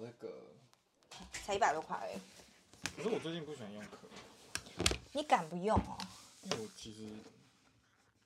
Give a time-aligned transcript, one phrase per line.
[0.00, 0.32] 那个，
[1.44, 2.18] 才一百多块而已。
[2.96, 3.98] 可是我最近不喜欢用壳。
[5.12, 5.98] 你敢不用哦？
[6.42, 7.12] 因为我其实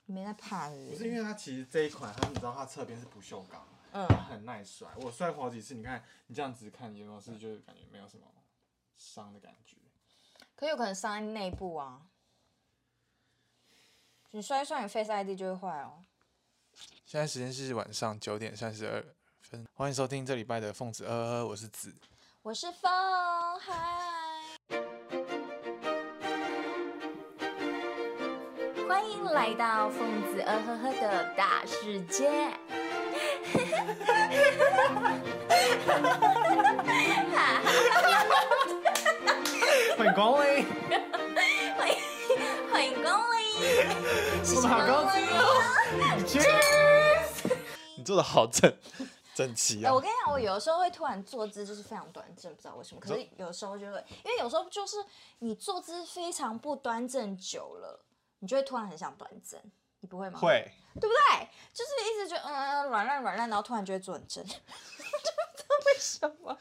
[0.05, 0.91] 没在怕是不是？
[0.91, 4.87] 不是因为它其实这一款，它你知道它侧边是不锈钢，嗯，很耐摔。
[4.97, 8.25] 我摔过好几次，你看你这样子看，你有没有是就是感觉没有什么
[8.95, 9.77] 伤的感觉？
[10.55, 12.07] 可有可能伤在内部啊。
[14.31, 16.03] 你摔一摔，你 Face ID 就会坏哦。
[17.05, 19.03] 现在时间是晚上九点三十二
[19.49, 21.93] 分，欢迎收听这礼拜的疯子呵呵，我是子，
[22.41, 22.91] 我是风，
[23.59, 23.75] 嗨。
[28.87, 32.27] 欢迎来到疯子呃呵呵的大世界。
[39.95, 40.65] 欢迎光临，
[41.77, 41.95] 欢迎
[42.71, 43.37] 欢迎光临，
[44.55, 45.61] 我们好高兴哦！
[46.25, 47.53] Cheers！
[47.95, 48.75] 你做的好整
[49.35, 49.93] 整齐啊！
[49.93, 52.99] 我跟你讲，我有的时候会突然坐姿就是非常端正，不知道为什么。
[52.99, 54.97] 可是有时候就会，因为有时候就是
[55.39, 58.01] 你坐姿非常不端正久了。
[58.39, 59.59] 你就会突然很想端正，
[60.01, 60.39] 你不会吗？
[60.39, 61.49] 会，对不对？
[61.73, 66.57] 就是一直觉得嗯软烂软烂，然后突然就会坐很正，就 不知道为什么。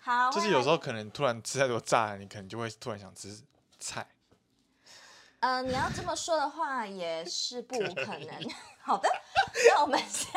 [0.00, 3.42] 好，就是有时候可能突然吃太多炸了，你可能就会突然想吃
[3.80, 4.06] 菜。
[5.40, 8.50] 嗯、呃，你要这么说的话也是不可能。
[8.84, 9.08] 好的，
[9.70, 10.30] 那我们先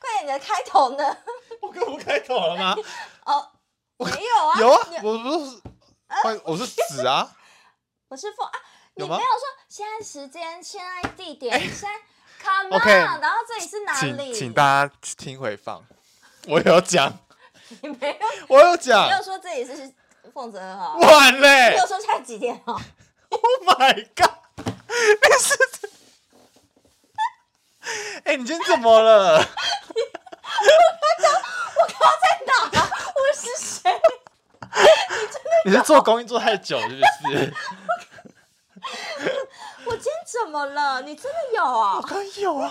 [0.00, 1.16] 快点，你的开头呢？
[1.62, 2.76] 我刚不开头了吗？
[3.24, 3.50] 哦，
[3.98, 5.60] 没有啊，有啊，我不是，
[6.08, 7.30] 呃、我是子啊，
[8.08, 8.52] 我是凤啊。
[8.94, 9.24] 你没有说
[9.68, 12.00] 现在时间、现在地点、欸、现在
[12.42, 14.32] come on，、然后这里是哪里？
[14.32, 15.84] 请，请大家听回放。
[16.46, 17.12] 我有讲，
[17.82, 18.26] 你没有？
[18.48, 19.92] 我有讲，没有说这里是
[20.32, 20.96] 凤泽哈。
[20.96, 22.80] 晚嘞，没有说现在几点哦
[23.28, 24.30] ？Oh my god！
[24.88, 25.75] 你是？
[28.24, 29.38] 哎、欸，你今天怎么了？
[29.38, 29.46] 我刚
[31.22, 31.32] 刚，
[31.76, 32.52] 我刚刚在哪？
[33.14, 33.90] 我是谁？
[33.90, 35.50] 你真的？
[35.64, 37.54] 你是做公益做太久，是不是？
[39.86, 41.00] 我今天怎么了？
[41.02, 41.96] 你真的有啊？
[41.96, 42.70] 我刚有啊，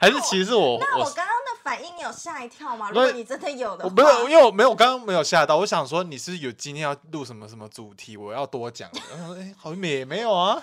[0.00, 0.78] 还是其实是我？
[0.80, 2.88] 那我刚刚的反应，你有吓一跳吗？
[2.90, 5.56] 如果你真的有的话，我没有，因为我没有，我刚刚没有吓到。
[5.56, 8.16] 我想说，你是有今天要录什么什么主题？
[8.16, 8.88] 我要多讲。
[9.10, 10.62] 然后哎，好像也没有啊。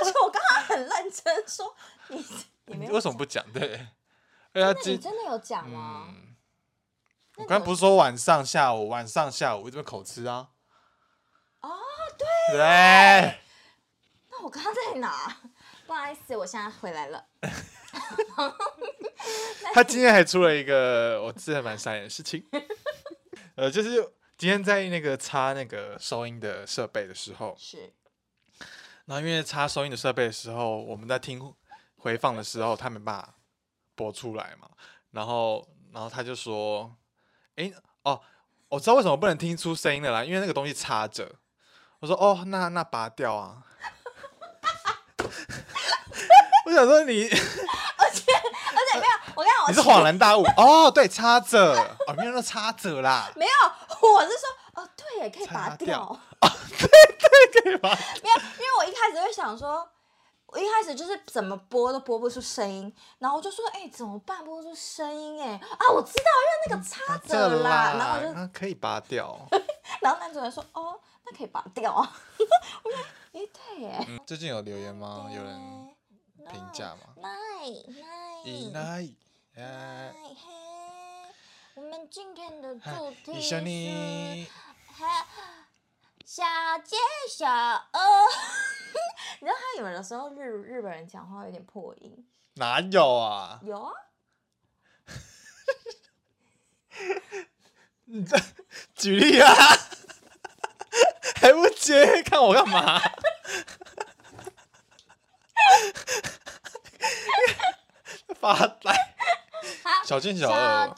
[0.00, 1.74] 而且我刚刚很认真说，
[2.08, 2.24] 你
[2.66, 3.44] 你没有，为什么不讲？
[3.52, 3.86] 对，
[4.52, 6.06] 那你真的有讲吗？
[6.08, 6.36] 嗯，
[7.36, 10.48] 我刚刚不是说晚上、下午、晚上、下午这边口吃啊？
[11.60, 11.70] 哦，
[12.16, 12.26] 对。
[12.56, 13.38] 对。
[14.30, 15.36] 那我刚刚在哪？
[15.86, 17.24] 不好意思，我现在回来了。
[19.72, 22.46] 他今天还出了一个我自己蛮傻眼的事情，
[23.56, 23.96] 呃，就是
[24.36, 27.94] 今天在那个插那个收音的设备的时候，是。
[29.08, 31.40] 然后因为插收音的设备的时候，我们在听
[31.96, 33.34] 回放的时候，他没办法
[33.94, 34.68] 播出来嘛。
[35.12, 36.94] 然后，然后他就说
[37.56, 38.20] ：“哎，哦，
[38.68, 41.36] 我知道为什么不能听出声音了啦，因为那个东西插着。”
[42.00, 43.64] 我说：“哦，那那拔掉啊。”
[46.66, 47.24] 我想说你，
[47.96, 51.74] 而且而且没有，我跟你讲， 你是恍然大悟哦，对，插着，
[52.06, 53.50] 哦，没有那插着啦，没有，
[54.06, 56.02] 我是说，哦，对，也可以拔掉，掉
[56.42, 56.88] 哦，对
[57.64, 59.88] 没有，因为我一开始会想说，
[60.46, 65.42] 我一开始就是怎么播都播不出声音，然后我就说，哎，怎么办，播不出声音？
[65.42, 69.38] 哎，啊，我知道，因为那个插着啦，啦然后我就那可以拔掉，
[70.02, 72.16] 然后男主人说，哦，那可以拔掉啊，
[72.84, 72.98] 我说，
[73.32, 75.30] 哎，对耶，嗯，最近有留言吗？
[75.34, 75.88] 有人。
[76.50, 77.28] 评价嘛，来
[78.72, 79.06] 来
[79.54, 80.14] 来，
[81.74, 82.80] 我们今天的主
[83.22, 83.60] 题是
[86.28, 86.42] 小
[86.84, 86.94] 姐
[87.30, 87.80] 小哦。
[89.40, 93.58] 你知道他有的时候日日本人讲话有点破音，哪有啊？
[93.62, 93.90] 有啊。
[98.04, 98.36] 你这
[98.94, 99.50] 举例啊？
[101.40, 102.22] 还不接？
[102.22, 103.00] 看我干嘛？
[108.38, 109.14] 发呆，
[110.04, 110.88] 小贱小二，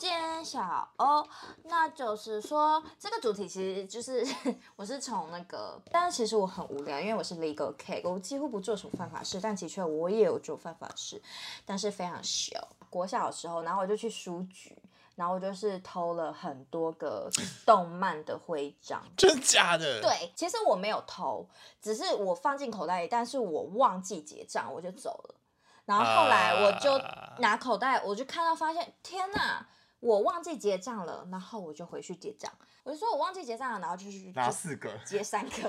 [0.51, 1.25] 小欧，
[1.65, 4.27] 那就是说这个主题其实就是
[4.75, 11.23] 我是从那个，但是其实我很无聊，因为我是 legal cake，我几乎不做什么犯法事，但的确我也有做犯法事，
[11.65, 12.51] 但是非常小。
[12.89, 14.77] 国小的时候，然后我就去书局，
[15.15, 17.31] 然后我就是偷了很多个
[17.65, 20.01] 动漫的徽章，真假的？
[20.01, 21.47] 对，其实我没有偷，
[21.81, 25.37] 只是我放进口袋里，但是我忘记结账，我就走了。
[25.85, 26.99] 然后后来我就
[27.39, 29.67] 拿口袋，我就看到发现，天哪，
[30.01, 31.27] 我忘记结账了。
[31.31, 32.51] 然后我就回去结账，
[32.83, 35.69] 我就说我忘记结账了，然后就去拿四个，结三个，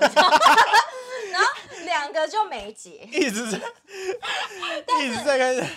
[1.30, 1.48] 然后
[1.84, 3.58] 两个就没结，一直在，
[5.00, 5.68] 一直在看。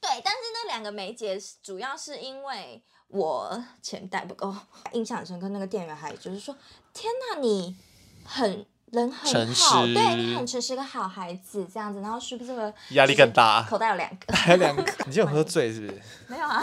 [0.00, 4.54] 对，但是那两个没结，主要是因为我钱带不够，
[4.92, 5.48] 印象很深刻。
[5.48, 6.54] 那个店员还就是说
[6.92, 7.74] ：“天哪，你
[8.22, 13.62] 很人很好，对你很诚实，个好孩子这样子。”然后是不是这个压力更大？
[13.62, 14.82] 口袋有两个，还有两个。
[14.82, 16.02] 你今天有喝醉是不是？
[16.28, 16.62] 没有啊，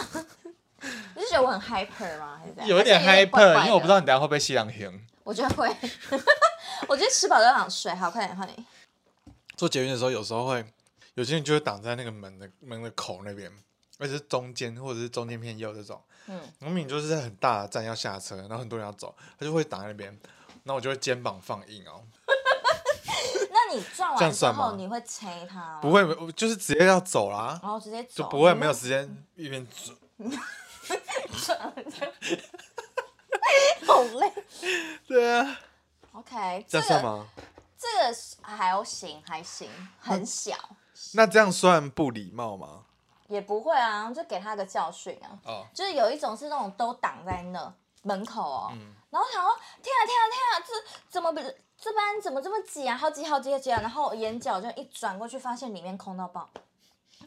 [1.15, 2.39] 你是觉得我很 hyper 吗？
[2.39, 2.67] 还是怎样？
[2.67, 5.05] 有一点 hyper，因为我不知道你等下会不会吸两瓶。
[5.23, 5.67] 我觉得会，
[6.87, 7.93] 我觉得吃饱就想睡。
[7.93, 8.65] 好，快点换你。
[9.55, 10.65] 做捷运的时候，有时候会
[11.13, 13.51] 有些人就会挡在那个门的门的口那边，
[13.99, 16.01] 而且是中间或者是中间偏右这种。
[16.27, 20.19] 嗯，明明就是在很大的站要下车，然后很多人要走，他就会挡在那边，
[20.63, 22.01] 那我就会肩膀放硬哦。
[23.51, 25.77] 那你撞完之后，你会催他？
[25.81, 27.59] 不会，就是直接要走啦。
[27.61, 29.93] 然后直接走，就不会没有时间一边走。
[33.85, 34.33] 好累。
[35.07, 35.57] 对啊。
[36.13, 37.27] OK，这样算吗？
[37.77, 40.55] 这个还行，还行，很小。
[41.13, 42.85] 那这样算不礼貌吗？
[43.27, 45.39] 也不会啊，就给他个教训啊。
[45.45, 45.65] 哦。
[45.73, 47.73] 就是有一种是那种都挡在那
[48.03, 50.73] 门口哦，嗯、然后想说天啊天啊天啊，这
[51.07, 51.39] 怎么不
[51.77, 52.97] 这班怎么这么挤啊？
[52.97, 53.79] 好挤好挤好挤啊！
[53.81, 56.49] 然后眼角就一转过去，发现里面空到爆，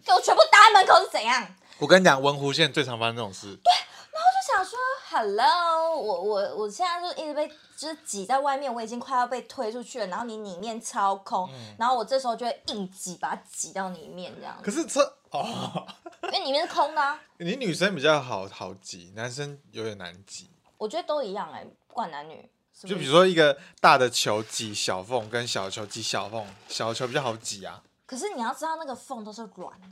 [0.04, 1.46] 给我全部搭在门口是怎样？
[1.78, 3.46] 我跟你讲，文湖线最常发生这种事。
[3.62, 3.72] 对。
[4.12, 4.78] 然后就想说
[5.10, 10.06] ，Hello，我我我现在就一直被就是挤在外面，我已经快要被推出去了。
[10.06, 14.56] 然后你里面超空，嗯、然后我这时候就会硬挤，把它挤到里面这样。
[14.62, 15.84] 可是这哦，
[16.32, 17.20] 因为里面是空的、啊。
[17.38, 20.48] 你女生比较好好挤，男生有点难挤。
[20.78, 22.48] 我觉得都一样哎、欸，不管男女。
[22.84, 27.82] 就比如说一个大的球挤小缝，跟小球挤小缝，小球比较好挤啊。
[28.06, 29.88] 可是你要知道，那个缝都是软的，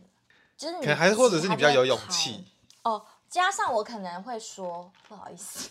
[0.56, 2.44] 就是你可还是或者是你比较有勇气
[2.82, 3.04] 哦。
[3.28, 5.70] 加上我可能会说不好意思，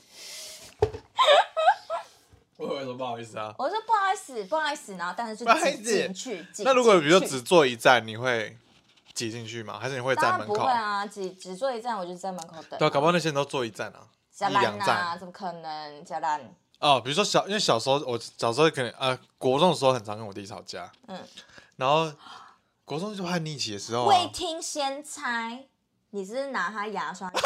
[2.58, 3.54] 我会说不好意思啊。
[3.58, 6.46] 我说不好意思，不好意思，然后但是就挤进去。
[6.66, 8.58] 那如果比如说只坐一站，你会
[9.14, 9.78] 挤进去吗？
[9.80, 10.56] 还是你会在门口？
[10.56, 12.80] 不会啊，只只坐一站，我就在门口等。
[12.80, 14.08] 对，搞不好那些人都坐一站啊，
[14.50, 16.04] 一两站，怎么可能？
[16.04, 16.42] 加烂
[16.80, 21.20] 哦，比如说小，因为小时候我小时候可能呃，国中的时候很常跟我弟吵架，嗯，
[21.82, 22.14] 然后
[22.86, 25.66] 国中就叛逆期的时候，未听先猜。
[26.12, 27.28] 你是，是拿他牙刷？
[27.34, 27.42] 然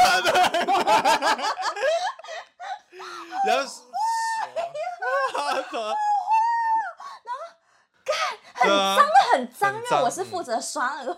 [3.55, 3.63] 后，
[5.33, 5.95] 然后，
[8.03, 8.13] 干，
[8.55, 11.17] 很脏的很脏，因为我是负责刷那个，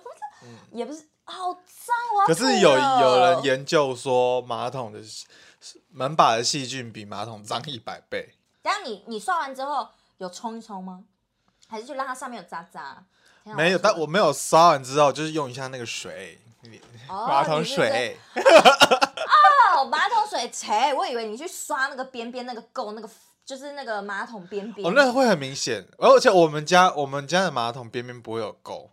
[0.72, 1.96] 也不是好脏。
[2.28, 5.00] 可是有有人研究说，马桶的
[5.90, 8.36] 门把的细菌比马桶脏一百倍。
[8.62, 11.04] 等下你你刷完之后有冲一冲吗？
[11.68, 13.04] 还是就让它上面有渣渣？
[13.44, 16.40] 没有，但我没有刷完之后，就是用一下那个水。
[17.08, 23.10] 马桶水哦，马桶水切，我以为你去刷那个边边那个垢，那个
[23.46, 24.86] 就是那个马桶边边。
[24.86, 28.90] 哦，那个会很明显，而且我们家我们家的马桶边边不会有垢。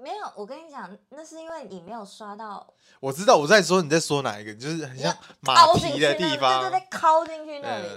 [0.00, 2.72] 没有，我跟你讲，那是因为你没有刷到。
[3.00, 7.88] 我知道我在说你在说哪一个，就是很像马蹄的地方，对对对，抠进去那里，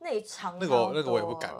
[0.00, 0.58] 那里长。
[0.58, 1.52] 那个那个我也不敢，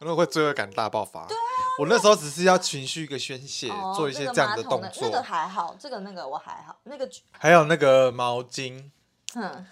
[0.00, 1.26] 那个会罪恶感大爆发。
[1.26, 1.36] 对。
[1.78, 5.02] 我那时候只是要情绪一个宣泄，哦、做一些这样的动作。
[5.02, 8.90] 那个还好，这个那个我还好，那个还有那个毛巾，
[9.34, 9.66] 嗯，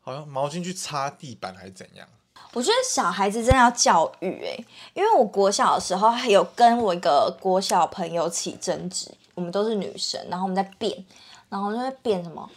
[0.00, 2.06] 好像毛巾去擦地板还是怎样？
[2.52, 11.04] 我觉得小孩子真的要教育哎、欸，因为我国小的时候还有跟我一个国小朋友起争执，我们都是女生，然后我们在辩，
[11.48, 12.48] 然后就在辩什么？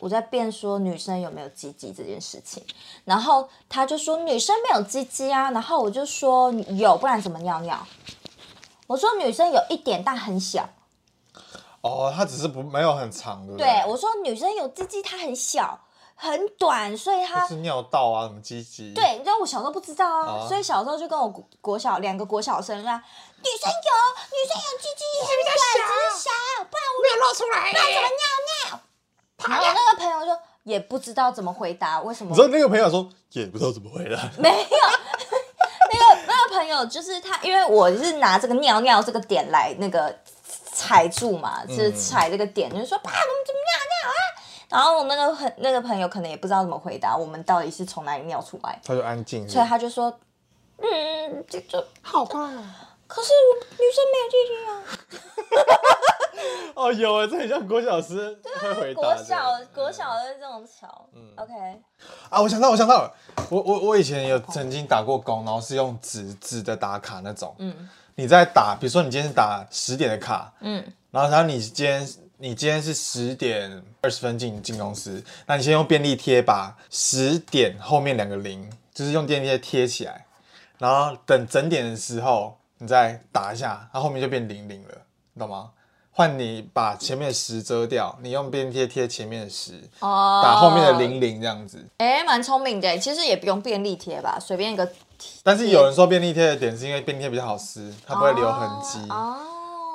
[0.00, 2.64] 我在辩说女生有没有鸡鸡这件事情，
[3.04, 7.86] 然后他就说女生没有鸡鸡啊，然后我就说有，不然怎么尿尿？
[8.86, 10.68] 我说女生有一点，但很小。
[11.80, 13.56] 哦，她只是不没有很长的。
[13.56, 15.78] 对，我说女生有鸡鸡，它很小
[16.14, 18.94] 很短，所以它是尿道啊，什么鸡鸡？
[18.94, 21.28] 对，你知道我小时候不知道啊，所以小时候就跟我
[21.60, 23.90] 国小两个国小生说，女生有
[24.32, 25.54] 女生有鸡鸡，很短，
[25.88, 26.30] 很小，
[26.70, 28.53] 不然我没有露出来，不然怎么尿尿？
[29.48, 32.30] 然后那个朋友说也不知道怎么回答，为什么？
[32.30, 34.56] 你知道那个朋友说也不知道怎么回答， 没有。
[35.92, 40.12] 那个那个朋友就是他，因为我是拿这个尿尿这个点来那个
[40.72, 44.14] 踩住嘛，就是踩这个点，就是说爸，我们怎么尿尿啊？
[44.70, 48.80] 然后那个很那个朋友可能也不知道怎么回答，我们到底是从哪里尿出来？
[48.84, 50.18] 他就安静，所以他就说，
[50.78, 52.90] 嗯，这就好棒啊！
[53.06, 54.72] 可是我女生没有弟弟啊。
[56.74, 59.14] 哦，有啊，这很像国小师会回答的。
[59.14, 61.52] 国小国小的这种桥，嗯，OK。
[62.28, 63.14] 啊，我想到，我想到了，
[63.50, 67.54] 我我我以前有曾经打过工，然后是用纸纸的打卡那种。
[67.58, 67.88] 嗯。
[68.16, 80.24] 你在打，比如说你今天是打十点的卡，嗯，然后然后你今天你今天是十点二十分进进公司，那你先用便利贴把十点后面两个零，就是用便利贴贴起来，
[80.78, 84.94] 然后等整点的时候你再打一下，它后面就变零零了，
[85.32, 85.72] 你懂吗？
[86.16, 91.84] 换你把前面的十遮掉，你用便利贴贴前面的十，哦，打后面的零零这样子。
[91.98, 94.88] 哎，蛮聪明的，其实也不用便利贴吧，随便一个。
[95.42, 99.00] 但是有人说便利贴的点是因为便利贴比较好撕，它不会留痕迹。
[99.10, 99.38] 哦，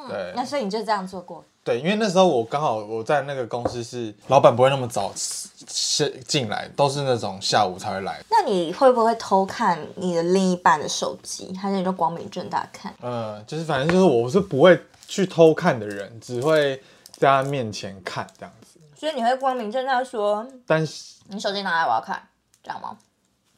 [0.09, 1.41] 对，那所以你就这样做过。
[1.63, 8.19] 对，因为那时候我刚好我在那个公司是老板不会那么早进进来，都是那种下午才会来。
[8.29, 12.93] 那你会不会偷看你的另一半的手机，还是你就光明正大看？
[13.01, 14.77] 嗯，就是反正就是我是不会。
[15.09, 16.77] 去偷看的人只会
[17.13, 22.21] 在他面前看这样子，所以你会光明正大说，但是你手机拿来我要看，
[22.61, 22.95] 这样吗？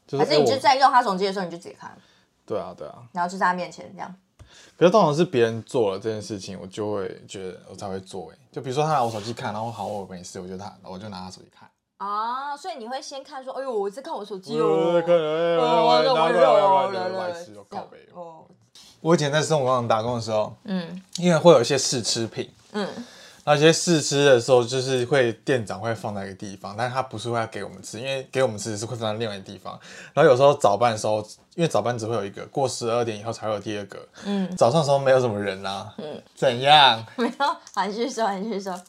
[0.06, 1.94] 就是、还是你就在用他手机的时候你就自己看？
[2.46, 4.14] 对啊对啊，然后就在他面前这样。
[4.78, 8.32] 可是通常是别人做了这件事情，我就会觉得我才会做。
[8.32, 11.68] 哎就比如说他拿我手机看，然后好我没事，我就他我就拿他手机看。
[11.98, 15.00] 啊，所以你会先看说，哎呦我在看我手机哦，
[19.02, 22.88] 以前在生活上打工的时候，嗯，因为会有一些试吃品，嗯，
[23.44, 29.76] 那些试吃的时候，就是会店长会放在一个地方，但是他不是会要给我们吃，因为给我们吃是会放在另外一个地方。
[30.14, 31.18] 然后有时候早班的时候，
[31.56, 37.04] 因为早班只会有一个，过十二点以后才会有第二个，嗯，早上的时候没有什么人啊，嗯，怎样？
[37.16, 38.80] 没有，还是说，还是说，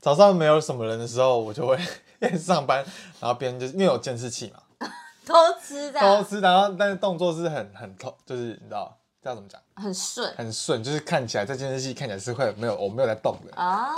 [0.00, 1.78] 早上没有什么人的时候，我就会
[2.18, 2.82] 边上班，
[3.20, 4.88] 然后边就是因为有监视器嘛，
[5.26, 8.96] 偷吃的，偷吃，然后但是动作是很很偷，就是你知道。
[9.22, 9.60] 这样怎么讲？
[9.74, 13.94] 很顺，很顺，就是看起来在监视器看起来是会没有我没有在动的啊，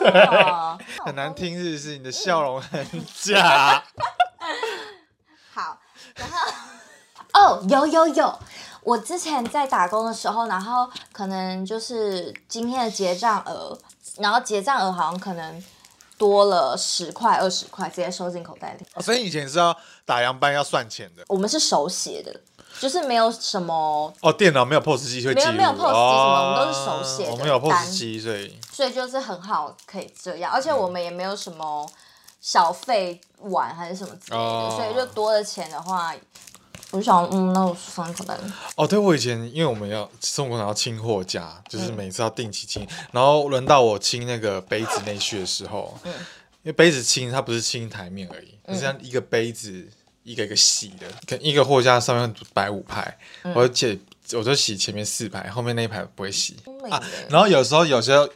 [1.06, 1.96] 很难听是不是？
[1.96, 2.86] 你的笑容很
[3.22, 3.82] 假。
[5.54, 5.78] 好，
[6.14, 6.36] 然后
[7.32, 8.38] 哦，有有有，
[8.82, 13.78] 我之前在打工的时候，然后可能就是今天的结账额，
[14.18, 15.64] 然后结账额好像可能
[16.18, 18.86] 多了十块二十块，直接收进口袋里。
[18.94, 22.38] 哦，所以以前是要打烊班要算钱的，我们是手写的。
[22.80, 27.32] 就是没有什么哦，电脑没有 POS 机会没有没有 POS 机什么，哦、我们都是手写的。
[27.32, 31.90] 我们有 POS 机，所以所以就是很好，可以这样，而且我们也没有什么
[32.40, 36.14] 小费碗还是什么之类的，哦、所以就多的钱的话，
[36.92, 38.42] 我就想，嗯，那我放口袋里。
[38.76, 49.88] 哦，对，我以前因为我们要送货，然后清货架，就是每次要定期清，嗯、然后轮到我清那个杯子内需的时候，嗯、因为杯子清它不是清台面而已，就像一个杯子。
[50.28, 53.88] 一个一个洗的，跟一个货架上面摆五排，嗯、我就
[54.34, 56.54] 我就洗前面四排，后面那一排不会洗
[56.90, 57.02] 啊。
[57.30, 58.28] 然后有时候有时候，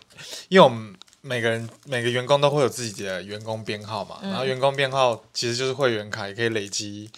[0.48, 7.10] 因为我们每个人每个员工都会有自己的员工编号嘛，嗯、然后员工编号其实就是会员卡，也可以累积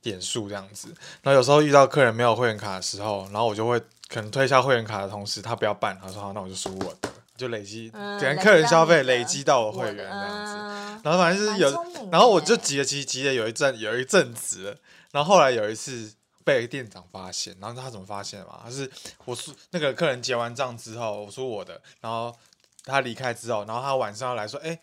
[0.00, 0.88] 点数这样子。
[1.20, 7.11] 然后有时候遇到客人没有会员卡的时候，然后我就会可能推销会员卡的同时，他不要办，他说好，那我就输我的。
[7.42, 14.78] 就累积，给客人消费累积到我会员这样子，然后反正就是有，然后我就急了急急了有一阵有一阵子，
[15.10, 18.60] 然后后来有一次被店长发现，然后他怎么发现嘛？
[18.64, 18.88] 他是
[19.24, 22.32] 我说那个客人结完账之后，我说我的，然后
[22.84, 24.78] 他离开之后，然后他晚上要来说，哎。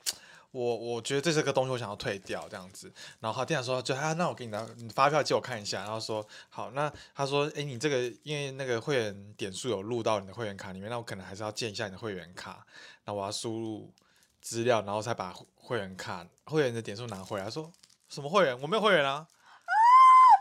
[0.52, 2.92] 我我觉得这是个东西，我想要退掉这样子。
[3.20, 5.84] 然后店长说，就啊，那我给你拿你发票借我看一下。
[5.84, 12.66] 然后说好，那他说，哎，你这个因为那个会员点数有录到你的会员卡里面，那我可能还是要建一下你的会员卡。
[13.06, 13.94] 那我要输入
[14.42, 17.46] 资料，然后才把会员卡会员的点数拿回来。
[17.46, 17.72] 他说
[18.08, 18.60] 什么会员？
[18.60, 19.12] 我没有会员啊！
[19.12, 19.72] 啊，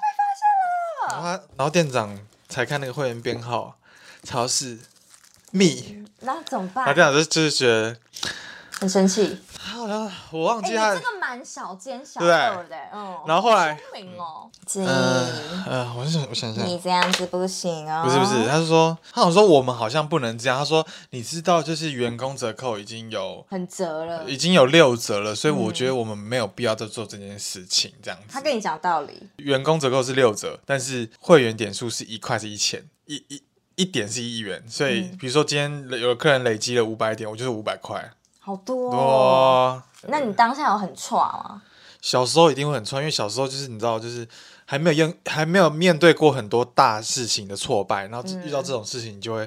[0.01, 1.23] 被发现了。
[1.23, 3.79] 然后他，然后店长才看那个会员编号，
[4.23, 4.79] 超市
[5.51, 6.07] 密。
[6.21, 6.87] 那怎么办？
[6.87, 7.97] 他店长就就是觉得
[8.81, 9.39] 很生气。
[9.59, 13.17] 好像我忘记他，这个蛮小奸小恶的，嗯。
[13.27, 14.87] 然后后来，聪明哦，嗯
[15.67, 18.03] 呃，我想我想想，你这样子不行哦。
[18.05, 20.59] 不是不是，他是说，他想说我们好像不能这样。
[20.59, 28.27] 他说，你知道，就是员工折扣已经有很折了，已经有六折了，所以我觉得我们没有必要再做这件事情，这样子。
[28.29, 33.43] 他跟你讲道理，员工折扣是六折，但是会员点数是一块是一千，一一
[33.77, 38.11] 一点是一元，所以比如说今天有客人累积了五百点，我就是五百块。
[38.49, 41.61] 好多，哦，那你当下有很挫吗？
[42.01, 44.27] 小时候一定会很挫，因为小时候就是你知道，就是
[44.65, 49.47] 还没有用，还没有面对过很多大事情的挫败，然后遇到这种事情，你就会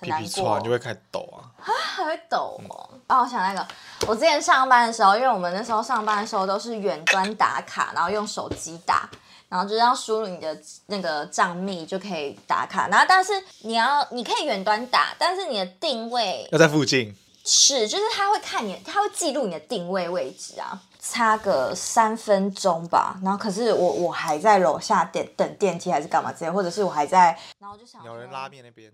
[0.00, 1.46] 皮皮挫，你就会开始抖啊。
[1.60, 2.90] 啊，还会抖哦！
[3.06, 3.64] 哦，我想那个，
[4.08, 9.08] 我之前上班的时候，因为我们那时候上班的时候都是远端打卡，然后用手机打，
[9.48, 17.14] 然后就是要输入你的那个账密就可以打卡，然后但是你要你可以远端打，但是你的定位要在附近。
[17.44, 23.18] 是，就是他会看你，他会记录你的定位位置啊，差个三分钟吧。
[23.22, 28.92] 然后可是我我还在楼下等等电梯还是干嘛之类，或者是我还在，然后我就想有人拉面那边，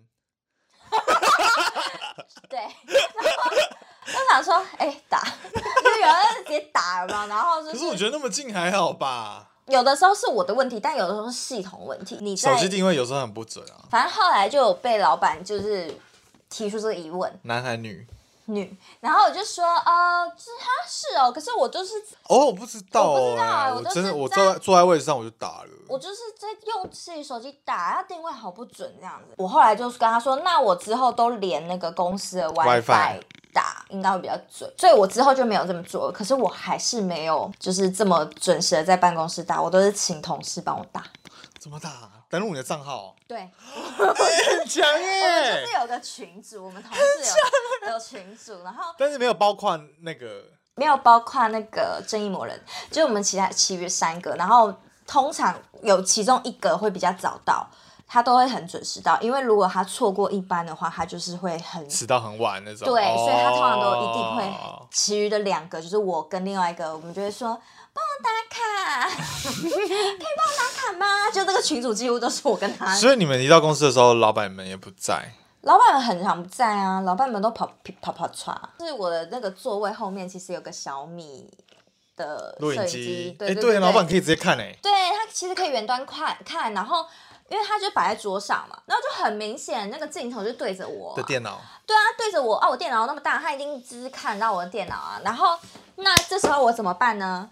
[2.48, 5.20] 对，然后我想说，哎、欸，打，
[5.52, 7.26] 就是有人直接打了嘛。
[7.26, 9.50] 然后就是，可是我觉得那么近还好吧。
[9.66, 12.16] 有的时候是我的问题，但有的时候是系统问题。
[12.20, 13.82] 你手机定位有时候很不准啊。
[13.90, 15.92] 反正后来就有被老板就是
[16.48, 18.06] 提出这个疑问，男还女？
[18.46, 21.94] 女，然后我就说，呃，是他是哦，可是我就是
[22.28, 29.34] 哦，我不知道，我不知道啊，我我真的我坐在坐在位置上我就打了，我就是在用自己手机打，他定位好不准这样子。
[29.36, 33.20] 我后来就是跟他说，那我之后都连那个公司的 WiFi
[33.52, 36.12] 打，应该会比较准，所以我之后就没有这么做。
[36.12, 41.02] 可是我还是没有就是这么准时的在办公室打，我都是请同事帮我打。
[41.66, 41.90] 怎么打？
[42.30, 43.16] 登录你的账号？
[43.26, 43.50] 对，
[43.98, 45.62] 很强耶！
[45.66, 47.00] 就是有个群组，我们同事
[47.82, 50.44] 有有群组，然后但是没有包括那个，
[50.76, 52.56] 没有包括那个正义魔人，
[52.88, 54.72] 就是我们其他其余三个，然后
[55.08, 57.68] 通常有其中一个会比较早到，
[58.06, 62.86] 他都会很准时到，因为如果他错过一班的话，他就是会很迟到很晚那种。
[62.86, 64.54] 对，所以他通常都一定会，
[64.92, 67.60] 其余的两个就是我跟另外一个，我们就会说。
[67.96, 69.70] 帮我打卡，可以
[70.20, 71.30] 帮我打卡吗？
[71.32, 72.94] 就这个群主几乎都是我跟他。
[72.94, 75.32] 所以你们一到公司的时候，老板们也不在。
[75.62, 77.66] 老板们很常不在啊，老板们都跑
[78.00, 78.70] 跑跑跑。
[78.78, 81.50] 就是我的那个座位后面，其实有个小米
[82.16, 83.36] 的摄影机。
[83.36, 84.78] 对对，老板可以直接看诶、欸。
[84.80, 87.04] 对，他其实可以远端看看，然后
[87.48, 91.60] 因为他就摆在桌上嘛，然后就很明显那个镜头就对着我的电脑。
[91.84, 95.20] 对啊，对着我啊，我电脑那么大，他一定只是看到我的电脑啊。
[95.24, 95.58] 然后
[95.96, 97.48] 那这时候我怎么办呢？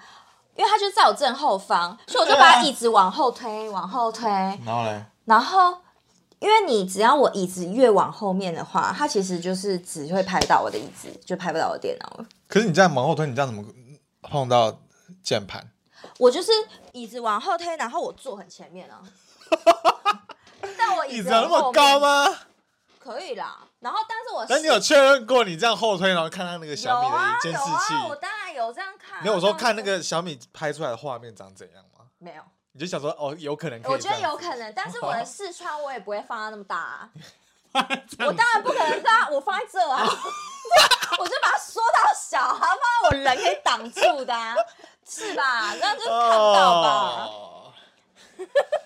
[0.57, 4.29] 因为他就在我正后方，所以我就把椅子往后推，往后推。
[4.65, 5.05] 然后嘞？
[5.25, 5.79] 然后，
[6.39, 12.27] 因为你只要我椅子越往后面的话，它其实就是只会拍到我的椅子，就拍不到我的电脑了。
[12.47, 13.65] 可是你这样往后推，你这样怎么
[14.23, 14.79] 碰到
[15.23, 15.71] 键盘？
[16.19, 16.53] 我就是
[16.93, 19.01] 椅子往后推，然后我坐很前面啊。
[20.79, 22.27] 但我椅子有那么高吗？
[22.99, 23.59] 可以啦。
[23.81, 24.47] 然后，但是我……
[24.49, 27.65] 那你有确认过你这样后推，然后看到那个小米的监视器？
[27.65, 29.23] 有啊，有啊，我当然有这样看。
[29.23, 32.07] 没有，我说看那个小米拍出来的画面长怎样吗？
[32.19, 32.43] 没有。
[32.73, 33.93] 你就想说哦，有可能可以。
[33.93, 37.11] 我觉得有可能，但是我的视窗我也不会放到那么大啊。
[37.75, 40.03] 我当然不可能放，我放在这啊，
[41.19, 44.55] 我就把它缩到小，还要放在我人可以挡住的啊，
[45.05, 45.75] 是吧？
[45.75, 47.31] 这样就看不到吧。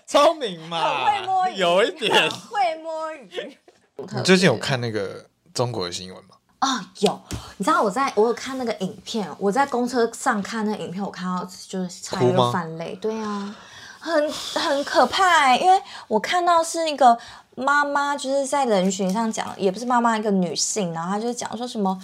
[0.06, 3.58] 聪明嘛，会摸鱼，有一点会摸鱼。
[3.97, 6.36] 你最近有看那个中国的新闻吗？
[6.60, 7.21] 啊、哦，有。
[7.56, 12.97] 你知道我在我有看那个影片，我在公车上看那个影片，我看到就是差点泛泪。
[12.97, 13.54] 对啊，
[14.00, 17.16] 很很可怕、欸，因为我看到是一个
[17.54, 22.00] 妈妈，就是在人群上讲，也不是妈妈，一个女性，然后她就讲说什么，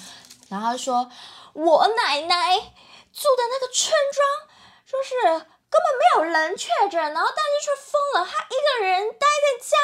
[0.49, 1.11] 然后她说
[1.53, 4.49] 我奶奶住的那个村庄，
[4.87, 9.77] 说是根本没有人确诊，然后但是却封了，她一个人待在家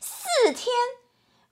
[0.00, 0.72] 四天。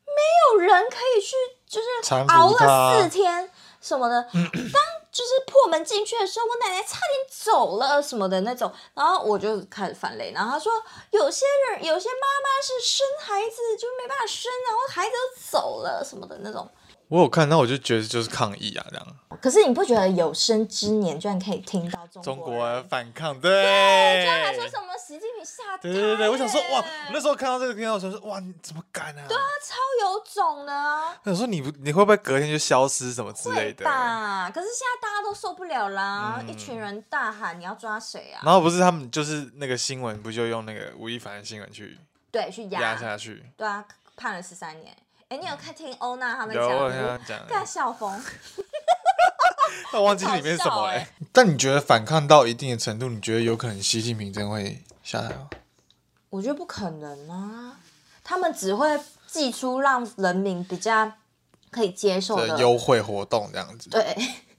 [0.04, 0.20] 没
[0.52, 1.34] 有人可以去，
[1.72, 1.86] 就是
[2.28, 4.22] 熬了四天什么的。
[4.32, 8.70] 当就是破门进去的时候，我奶奶差点走了什么的那种。
[8.94, 10.32] 然后我就开始翻泪。
[10.34, 10.70] 然后他说，
[11.12, 16.68] 有些人有些妈妈是生孩子就没办法生，然后孩子都走了什么的那种。
[17.12, 19.06] 我有看，那我就觉得就是抗议啊，这样。
[19.38, 23.38] 可是你不觉得有生之年居然可以听到中国，反抗？
[23.38, 25.82] 对，对，居然还说什么习近平下台？
[25.82, 29.26] 对对对，我想说哇，那时候看到这个片段，我想说哇，你怎么敢啊？
[29.28, 29.76] 对啊，超
[30.08, 31.14] 有种的啊！
[31.24, 33.84] 我想说你不，你会不会隔天就消失什么之类的？
[33.84, 38.40] 吧，可是现在大家都受不了啦，嗯、一群人大喊你要抓谁啊？
[38.42, 41.98] 然后不是他们就是那个新闻，不就用那个吴亦凡的新闻去
[42.30, 43.44] 对去压压下去？
[43.58, 43.84] 对啊，
[44.16, 44.96] 判了十三年。
[45.32, 47.46] 哎，你有看听欧娜他们讲？
[47.48, 48.22] 干校风。
[49.94, 51.08] 我 忘记里面是什么哎。
[51.32, 55.48] 但你觉得反抗到一定的程度，你觉得有可能习近平真会下台吗？
[56.28, 57.78] 我觉得不可能啊，
[58.22, 61.10] 他们只会祭出让人民比较
[61.70, 63.88] 可以接受的优惠活动这样子。
[63.88, 64.14] 对，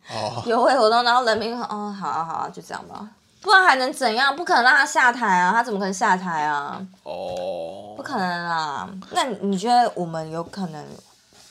[0.10, 3.08] 哦， 优惠活动，然后人民说，哦，好啊，好啊，就这样吧。
[3.44, 4.34] 不然还能怎样？
[4.36, 5.52] 不可能让他下台啊！
[5.52, 6.82] 他怎么可能下台啊？
[7.04, 7.98] 哦，oh.
[7.98, 8.90] 不可能啊！
[9.12, 10.86] 那你觉得我们有可能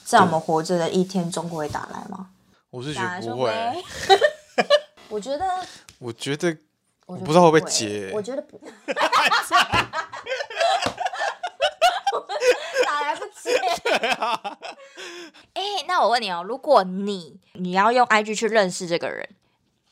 [0.03, 2.29] 在我们活着的一天，中国会打来吗？
[2.71, 3.53] 我是觉得不会。
[5.11, 5.45] 我觉得，
[5.99, 6.57] 我觉得，
[7.05, 8.11] 我不知道会不会接。
[8.15, 8.59] 我觉得不。
[12.87, 13.61] 打来不接。
[15.53, 19.29] 哎，那我问你哦，如果你你要用 IG 去认识这个人？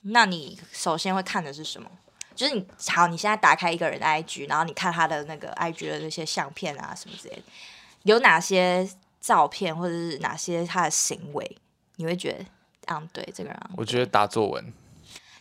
[0.02, 1.90] 那你首先会看的是什么？
[2.34, 7.42] 就是你好，你现在打开一个人的 IG，然后你看他的那个 IG 的那些相片啊什么之类的，
[8.04, 8.88] 有哪些
[9.20, 11.58] 照片或者是哪些他的行为，
[11.96, 12.46] 你会觉得
[12.86, 13.60] 嗯，对这个人？
[13.76, 14.72] 我觉得打作文。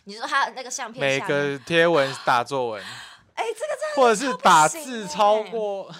[0.04, 2.84] 你说他那个相片，每个贴文打作文，
[3.34, 5.90] 哎，这个真的或者是打字超过，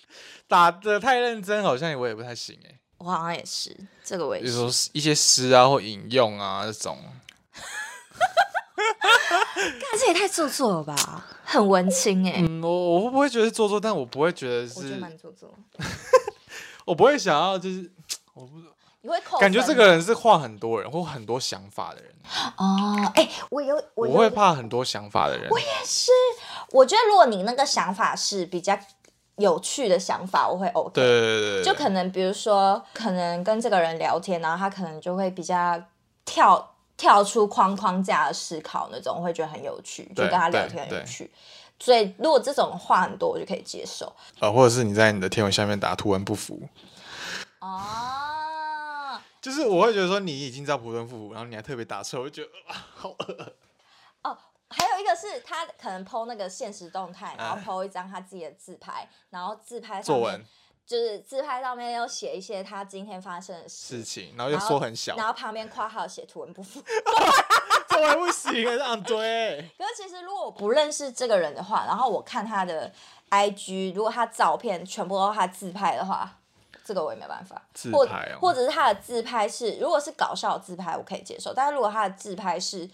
[0.46, 2.78] 打的太认真，好像我也不太行哎。
[2.98, 4.46] 我好像也是，这个我也是。
[4.46, 6.98] 比如说一些诗啊或引用啊这种。
[9.90, 12.46] 但这也太做作了吧，很文青哎、欸。
[12.48, 14.78] 嗯，我我会不会觉得是做作，但我不会觉得是。
[14.78, 15.52] 我觉得蛮做作。
[16.86, 17.90] 我不会想要，就是
[18.34, 18.52] 我不
[19.02, 19.38] 你会扣。
[19.38, 22.12] 感觉这个人是话很多人或很多想法的人。
[22.56, 25.48] 哦，哎、欸，我有，我，有我会怕很多想法的人。
[25.50, 26.10] 我也是，
[26.70, 28.78] 我觉得如果你那个想法是比较
[29.36, 30.92] 有趣的想法，我会 OK。
[30.94, 31.64] 对对对对。
[31.64, 35.82] 就可能比如说，可能跟这个人聊天，然后他可能就会比较
[36.24, 36.69] 跳
[37.00, 41.30] 跳出框框架的思考那种，我会觉得很有趣，就跟他聊天很有趣。
[41.78, 44.14] 所以如果这种话很多，我就可以接受。
[44.38, 46.60] 呃，或者是你在你的天文下面打图文不符。
[47.60, 49.18] 哦。
[49.40, 53.54] 就是我会觉得说你已经知道图文不符，然后你还特别打错，我就觉得啊，好饿。
[54.22, 54.36] 哦，
[54.68, 60.44] 还有一个是他可能 po 那个现实动态，然后 po 一张他自己的自拍，然后自拍作文。
[60.90, 66.82] 就是自拍上面又写一些他今天发生的事，事情，然后又说很小，然后，旁边括号写图文不符
[67.88, 69.70] 这还不行，这样对。
[69.78, 72.92] 可是其实如果我不认识这个人的话，然后我看他的
[73.30, 76.28] IG，如果他照片全部都是他自拍的话，
[76.84, 77.62] 这个我也没办法。
[77.72, 82.90] 自拍哦，或者是他的自拍是，如果是搞笑的自拍，我可以接受，但是如果他的自拍是。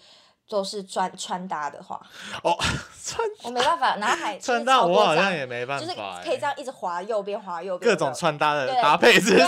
[0.49, 1.99] 都是穿穿搭的话，
[2.43, 2.55] 哦，
[3.03, 9.45] 穿我没办法，然后还 穿搭我好像也没办法，就是可以这样一直滑右边滑右边，各种穿搭的搭配是，对，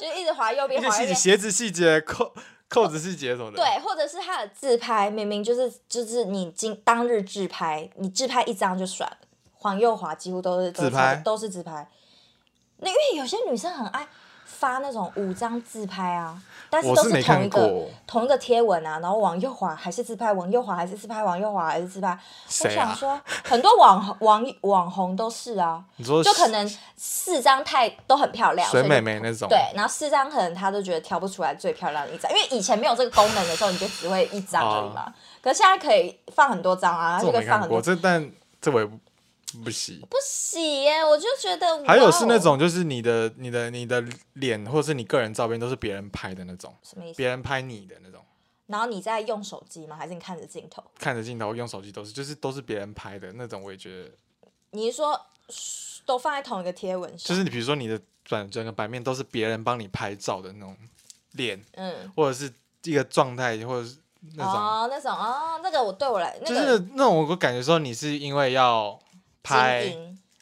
[0.00, 2.32] 就是一直滑右边 滑右边，鞋子细节、扣
[2.68, 9.16] 扣子细节什么的，对，或者是他的自拍，明明就是就是你今当日自拍，你自拍一张就算了，
[9.62, 11.88] 往右滑几乎都是自拍，都是自拍，
[12.78, 14.06] 那因为有些女生很爱。
[14.46, 16.40] 发那种五张自拍啊，
[16.74, 22.08] 但是都是同一个同一个贴文啊，然后往右滑还是自拍，往右滑还是自拍，往右滑还是自拍。
[22.08, 22.20] 啊、
[22.64, 29.48] 我想说，很多网网网红都是啊，就可能四张太都很漂亮，水美眉那种。
[29.48, 35.02] 对，然后四张可能他都觉得挑不出来最漂亮的一张，因为以前没有这个功能的时候，你就只会一张而已嘛。
[35.02, 37.80] 啊、可是现在可以放很多张啊，就可以放很多。
[37.80, 38.28] 这但
[38.60, 38.88] 这我也
[39.58, 39.64] 不。
[39.64, 41.04] 不洗，不洗耶！
[41.04, 44.02] 我就觉得，还有是那种，就是你的、你的、你的
[44.34, 46.74] 脸，或者是你个人照片，都是别人拍的那种。
[46.82, 47.16] 什么意思？
[47.16, 48.20] 别人拍你的那种。
[48.66, 49.96] 然后你在用手机吗？
[49.96, 50.82] 还是你看着镜头？
[50.98, 53.62] 看着镜头，用手机都是，就是都是别人拍的那种。
[53.62, 54.10] 我也觉得。
[54.70, 55.20] 你是说
[56.06, 57.28] 都放在同一个贴文上？
[57.28, 60.76] 就是你，比如说你的转整个版面都是别人帮你拍照的那种
[61.32, 62.52] 脸，嗯，或者是
[62.84, 63.98] 一个状态，或者是
[64.36, 68.98] 那种哦，那种哦，那个我对我来，那个、就是那种我感觉说你是因为要。
[69.44, 69.94] 拍，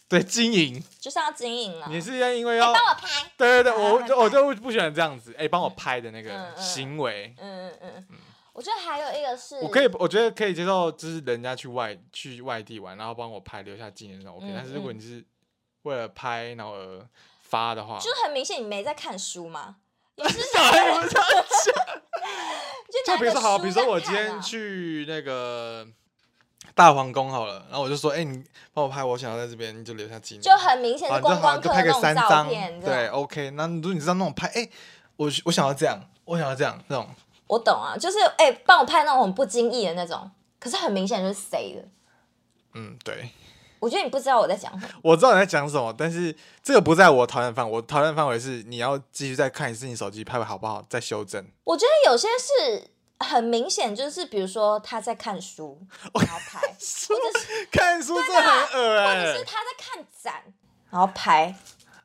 [0.09, 1.89] 对，经营就是要经营了。
[1.91, 7.35] 你是要因为要帮我拍，对对对，我就 我就不喜欢这样子，哎，帮我拍的那个行为。
[7.39, 8.19] 嗯嗯嗯，
[8.53, 14.53] 我觉得还有一个是，我可以，我觉得可以接受，就是人家去外去外地玩，然后帮我拍留下纪念那种 OK。
[14.55, 15.25] 但是如果你是
[15.83, 17.05] 为了拍然后而
[17.41, 19.77] 发的话，就很明显你没在看书嘛。
[20.15, 21.29] 你是小孩，你们这样
[21.65, 21.75] 讲。
[23.07, 25.89] 就比如说好，比如说我今天去那个。
[26.75, 30.43] 大皇宫好了，然后我就说，哎、欸，你帮我拍，我想要在这边，你就留下纪念。
[30.43, 32.49] 就很明显是观光客就拍个三张，
[32.81, 33.51] 对，，OK。
[33.51, 34.71] 那如果你知道那种拍，哎、欸，
[35.17, 37.07] 我我想要这样，我想要这样那种。
[37.47, 41.89] 我懂啊，就是哎，帮、欸、我拍那种不经意的那种，可是很明显就是谁的。
[42.75, 43.31] 嗯，对。
[43.79, 44.93] 我觉得你不知道我在讲什么。
[45.03, 51.45] 我知道你在讲什么，但是这个不在我讨厌范围，我讨厌范围是你要继续再看一次你手机拍的好不好，再修正。
[51.65, 52.89] 我觉得有些是。
[53.23, 55.81] 很明显就是，比如说他在看书，
[56.15, 60.43] 然后拍， 或者是看书这很恶哎，或者是他在看展，
[60.91, 61.55] 然后拍。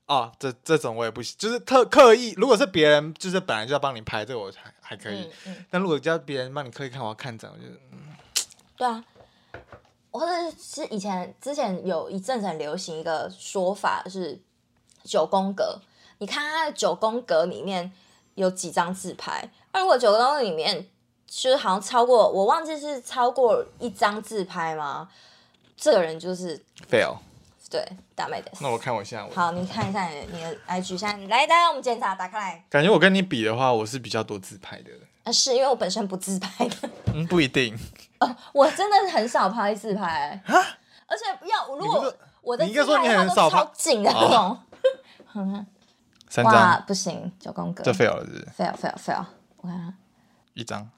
[0.06, 2.34] 哦，这这种我也不行，就是特刻意。
[2.38, 5.30] 如果是别人，就是本来就要帮你拍，这个我还还可以。
[5.46, 8.16] 嗯嗯、但如果叫别人帮你刻意看，我要看展，我就嗯。
[8.78, 9.04] 对啊，
[10.12, 14.40] 或者是以前之前有一阵子很流行一个说法是
[15.04, 15.82] 九宫格，
[16.20, 17.92] 你看他的九宫格里面
[18.36, 20.88] 有几张自拍，而如果九宫格里面。
[21.28, 25.08] 就是好像超过，我忘记是超过一张自拍吗？
[25.76, 26.58] 这个人就是
[26.90, 27.18] fail，
[27.70, 27.86] 对，
[28.16, 28.52] 大卖的。
[28.62, 32.66] 那我看我现在，好，你看一下你的你的 IG，现在来，大家我们检查，打开来。
[32.70, 34.92] 感觉我跟你比的话，我是比较多自拍的。
[35.24, 36.90] 啊，是因为我本身不自拍的。
[37.14, 37.78] 嗯，不一定。
[38.20, 40.42] 哦，我真的很少拍自拍。
[40.46, 40.56] 啊？
[41.06, 44.58] 而且要如果我的自拍的话都超近的那种。
[46.30, 47.84] 三张不行，九宫格。
[47.84, 49.26] 这 fail 了，是 fail fail fail。
[49.58, 49.94] 我看看，
[50.54, 50.90] 一张。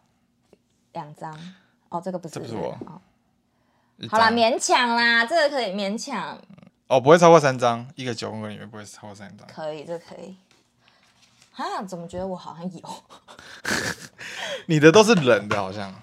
[1.00, 1.34] 两张
[1.90, 2.72] 哦，这个不是，这不是我。
[2.86, 3.02] 哦、
[4.10, 6.38] 好啦，勉强啦，这个可以勉强。
[6.88, 9.48] 哦，不会超过三张，一个九宫格里面不会超过三张。
[9.48, 10.36] 可以，这個、可以。
[11.56, 13.04] 啊，怎么觉得我好像有？
[14.68, 15.94] 你的都是冷的，好像。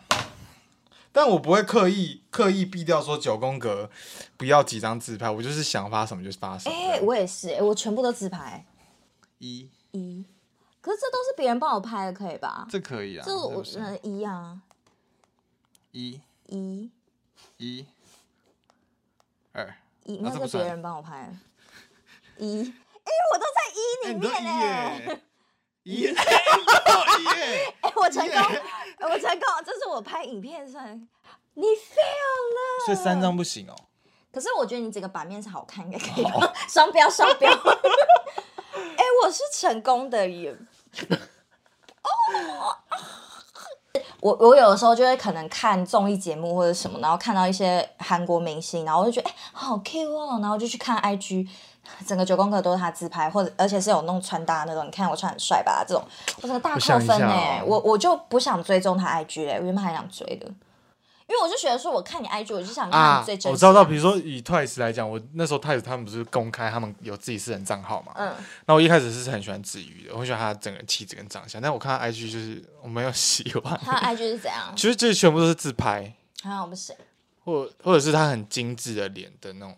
[1.13, 3.89] 但我不会刻意刻意避掉说九宫格
[4.37, 6.75] 不要几张自拍，我就是想发什么就发什么。
[6.75, 8.65] 哎、欸，我也是，哎，我全部都自拍。
[9.39, 9.71] 一。
[9.93, 10.25] 一。
[10.83, 12.67] 可是这都是别人帮我拍的，可以吧？
[12.71, 13.25] 这可以啊。
[13.27, 14.61] 这我嗯一啊。
[15.97, 16.91] 一一
[17.57, 17.87] 一
[19.53, 21.35] 二一，那是别人帮我拍。
[22.37, 25.21] 一，哎，我都在一里面呢。
[25.85, 26.15] 耶！
[27.81, 28.43] 哎，我成功，
[29.09, 31.09] 我成功，这是我拍影片算，
[31.55, 32.85] 你 fail 了。
[32.85, 33.75] 所以三张不行哦。
[34.31, 36.27] 可是我觉得你整个版面是好看，应该可以。
[36.69, 37.51] 双标，双标。
[37.51, 40.55] 哎，我是成功的耶。
[42.03, 42.77] 哦。
[44.27, 51.47] 我我有的时候就会可能看综艺节目或者什么，然后看到一些韩国明星，然后我就觉得哎，好 Q 哦，然后就去看 IG，
[52.05, 55.85] 整个九宫格都是他自拍，或者而且是有弄穿搭那种，你看我穿很帅吧？
[55.87, 56.03] 这种
[56.43, 60.49] 我整个大扣分哎，我我就不想追踪他 IG 哎，我原本还想追的。
[61.29, 63.49] 因为我就觉得说，我看你 IG，我就想看你最真实。
[63.49, 68.13] 啊，我知道，比如说以 Twice 来讲，我那时候 Twice 他们不是公开他们有自己私人账号嘛？
[68.17, 68.33] 嗯。
[68.67, 73.79] 那我一开始是很喜欢子瑜的，我很喜欢他整个气质跟长相，但我看他 IG 就是我没有 喜欢。
[73.85, 74.73] 他 IG 是怎样？
[74.77, 76.15] 其实这全部都是自拍。
[76.43, 76.95] 啊，我不是。
[77.45, 79.77] 或或者是他很精致的脸的那种，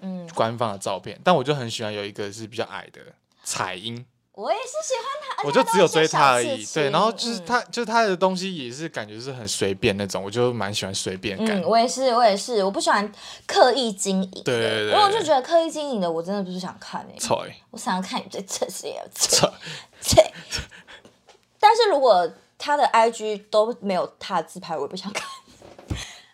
[0.00, 1.16] 嗯，官方的照片。
[1.16, 3.00] 嗯、但我就很喜欢有一个是比较矮的
[3.44, 4.04] 彩英。
[4.38, 6.64] 我也是喜欢他，我就只有追他而已。
[6.66, 11.60] 对，然后就是他，嗯、就是他的东西也是感觉是很随便那种，我就蛮喜欢随便感。
[11.60, 13.12] 嗯，我也是，我也是，我不喜欢
[13.48, 14.42] 刻意经营。
[14.44, 14.92] 对对对。
[14.92, 17.18] 因为我就觉得刻意经营的，我真的不是想看诶、欸。
[17.18, 17.44] 错。
[17.72, 19.52] 我想要看你最真实的。
[21.58, 25.28] 但是如果他的 IG 都没有他的自拍，我也不想看。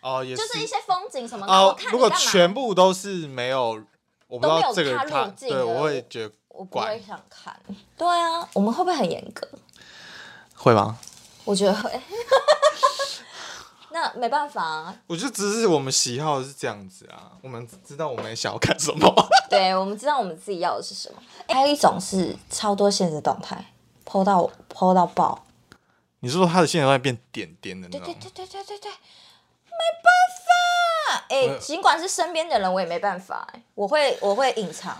[0.01, 0.43] 哦，也是。
[0.43, 1.51] 就是一些风景什么的。
[1.51, 3.81] 哦，如果全部都是没有，
[4.27, 6.31] 我不知道这个他，他对，我会觉得。
[6.57, 7.53] 我不会想看，
[7.97, 9.47] 对啊，我们会不会很严格？
[10.55, 10.97] 会吗？
[11.43, 11.91] 我觉得会。
[13.91, 14.95] 那没办法啊。
[15.07, 19.13] 我觉得只是我们喜好是这样子啊，我们知道我们想要看什么。
[19.49, 21.21] 对，我们知道我们自己要的是什么。
[21.47, 23.73] 还有一种是超多现实动态
[24.05, 25.45] ，po 到 po 到爆。
[26.19, 28.05] 你是说他的现实动态变点点的那种？
[28.05, 30.11] 对对对对对对，没办
[30.45, 31.25] 法。
[31.29, 33.47] 哎，尽管是身边的人，我也没办法。
[33.53, 34.97] 哎我会我会隐藏。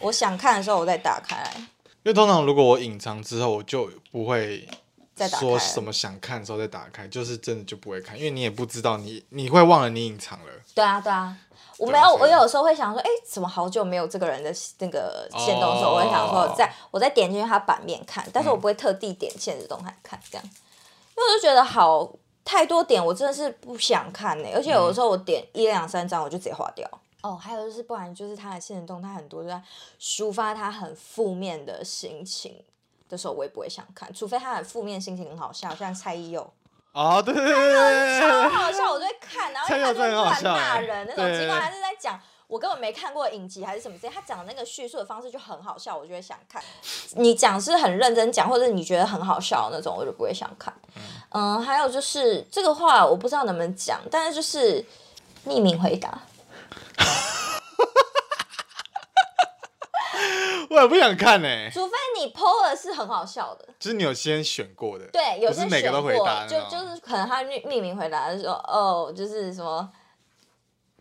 [0.00, 1.54] 我想看的时候，我再打开来。
[1.56, 4.68] 因为通常如果我隐藏之后，我就不会
[5.14, 10.46] 再说什么想看的时候再打开，就是真的就不会看，因为你也不知道你你会忘了你隐藏了。
[10.74, 11.34] 对啊，对啊，
[11.78, 22.12] 我没有，我有时候会想说，哎，怎么好久没有这个人的那个限动的时候，我会想说，在我再点进去他版面看，但是我不会特地点限时动态看这样，因为我就觉得好
[22.44, 24.48] 太多点，我真的是不想看呢。
[24.54, 26.86] 而且有的时候我点一两三张，我就直接划掉。
[27.24, 29.62] 哦，还有就是，不然就是他的现实动态很多都在
[29.98, 32.62] 抒发他很负面的心情
[33.08, 36.52] 的时候，我也不会想看，除非他的负面心情很好笑，像蔡依佑。
[36.92, 46.62] 哦，对对对对，超好笑，我就会看，然后他就乱骂人那种，尽管他是在讲我根本没看过影集还是什么之类，他讲的那个叙述的方式就很好笑，我就会想看。
[47.16, 50.74] 你讲是很认真讲，或者你觉得很好笑的那种，我就不会想看。
[51.30, 54.84] 嗯，还有就是这个话我不知道能不能讲，但是就是
[55.46, 56.20] 匿名回答。
[60.70, 69.88] 我也不想看呢、欸，除非你 PO 的是很好笑的，就是你有先选过的，对，有些每个都回答，就就是可能他匿名回答的时候，哦，就是什么，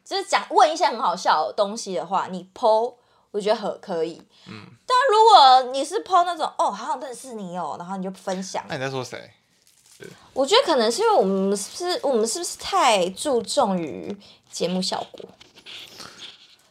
[0.04, 2.94] 就是讲问一些很好笑的东西的话，你 PO
[3.32, 9.32] 我觉得很可以，嗯，但如果你是 PO 那种哦，好想认识你哦，然后你就分享，那你在说谁？
[10.34, 14.14] 我觉得可能是因为我们是，是，我们是不是太注重于
[14.52, 15.30] 节目效果？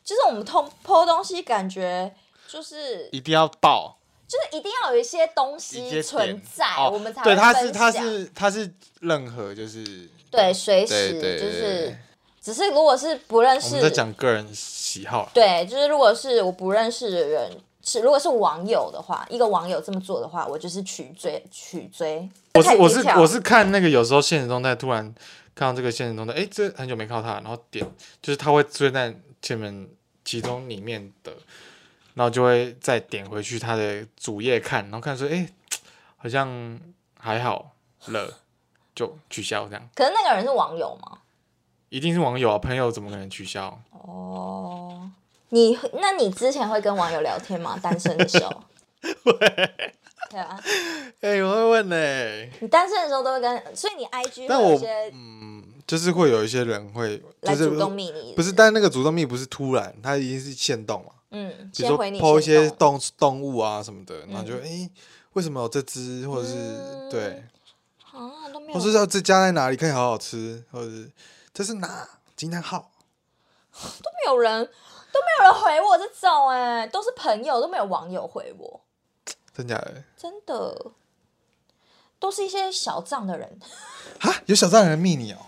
[0.04, 2.12] 就是我们通 PO 东西，感觉
[2.48, 7.36] 就是一定要爆，就是一定要有一些东西存在，哦、我们才对。
[7.36, 11.96] 他是他是他是任何就是对随时就是，
[12.40, 15.30] 只是如果是不认识，我们在讲个人喜好。
[15.32, 17.50] 对，就是如果是我不认识的人，
[17.82, 22.28] 是如果是网友的话，一个网友这么做的话，我就是取追取追。
[22.54, 25.14] 我是我是我是看那个有时候现实动态，突然
[25.54, 27.86] 看到这个现实动态，哎，这很久没看到他，然后点
[28.20, 29.88] 就是他会出现在前面。
[30.24, 31.32] 其中里面的，
[32.14, 35.48] 然后就会再点回去他的主页看，然后看说，哎，
[36.16, 36.78] 好像
[37.18, 37.72] 还好
[38.06, 38.38] 了，
[38.94, 39.88] 就取消这样。
[39.96, 41.18] 可是那个人是网友吗？
[41.88, 43.82] 一定是网友啊，朋友怎么可能取消？
[43.90, 45.10] 哦，
[45.48, 47.76] 你那你之前会跟网友聊天吗？
[47.82, 48.62] 单身的时候？
[49.24, 49.32] 会。
[50.30, 50.56] 对啊。
[51.20, 51.96] 哎，我会问呢。
[52.60, 55.61] 你单身的时候都会跟，所以你 IG 会有一些嗯。
[55.86, 61.12] 就是会有一些人会，就是主动密你，不是，但那个主动密不是突然，他一定是限动嘛。
[61.30, 64.88] 嗯，比如说 po 一些动动物啊什么的，然后就哎，
[65.32, 67.42] 为什么有这只，或者是对，
[68.12, 71.10] 啊都没有，或是要这家在哪里可以好好吃，或者是
[71.54, 72.90] 这是哪惊叹号，
[73.72, 78.80] 都没有人，都没有人回我这种哎，都是朋友，都没有网友回我，
[79.56, 80.04] 真假的？
[80.16, 80.92] 真的，
[82.18, 83.58] 都是一些小账的人，
[84.20, 85.38] 哈，有小账的人密你哦。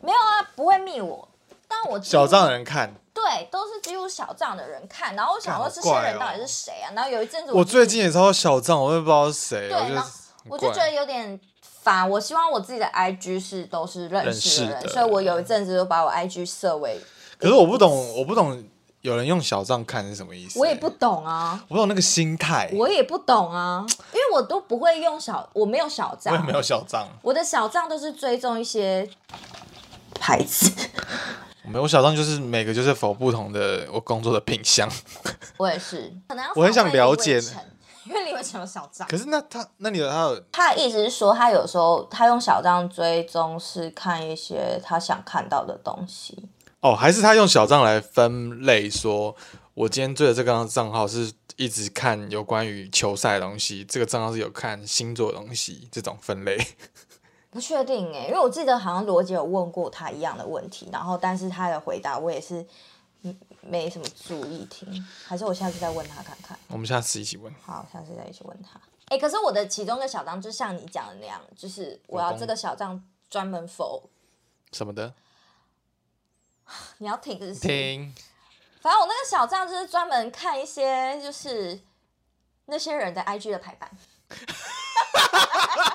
[0.00, 1.28] 没有啊，不会密我，
[1.68, 6.90] 但我小账的人看，对，都是几乎小账的人看，然后我想说这些人到底是谁啊？
[6.94, 9.68] 然后有一阵子我最近也超小账，我也不知道是谁。
[9.68, 10.10] 对，然后
[10.48, 12.08] 我就觉得有点烦。
[12.08, 17.00] 我希望我自己的 IG 是都是认识的人，所以我有一阵子就把我 IG 设为。
[17.38, 18.62] 可是我不懂，我不懂。
[19.02, 20.58] 有人用小账看是什么意思？
[20.58, 22.70] 我也不懂啊，我不懂那个心态。
[22.74, 23.82] 我也不懂啊，
[24.12, 27.08] 因为我都不会用小，我没有小账，我也没有小账。
[27.22, 29.08] 我的小账都是追踪一些
[30.20, 30.70] 牌子。
[31.64, 34.88] 没有小账，就是每个就是否不同的我工作的品相。
[35.56, 37.40] 我也是，可能我很想了解，
[38.04, 39.06] 因为李伟成有小账。
[39.08, 46.48] 可是那他那你的他有他的意思是说，他有时候他用小账追踪是看一些他想看到的东西。
[46.80, 49.36] 哦，还是他用小账来分类，说
[49.74, 56.58] 我今天追的这个账号是一直看有关于球赛的东西，这个账号是有看星座的东西，这种分类。
[57.50, 62.64] 不确定哎，因为我记得好像罗杰有问过他一样的问题，然后但是他的回答我也是
[63.60, 64.88] 没什么注意听，
[65.26, 66.58] 还是我下次再问他看看。
[66.68, 67.52] 我们下次一起问。
[67.62, 68.80] 好，下次再一起问他。
[69.06, 74.00] 哎，可是我的其中一个小账就像你讲的那样，就是我要这个小账专门 for
[74.72, 75.12] 什么的。
[76.98, 78.14] 你要听就是听，
[78.80, 81.80] 反正我那个小账就是专门看一些就是
[82.66, 83.90] 那些人的 IG 的排版。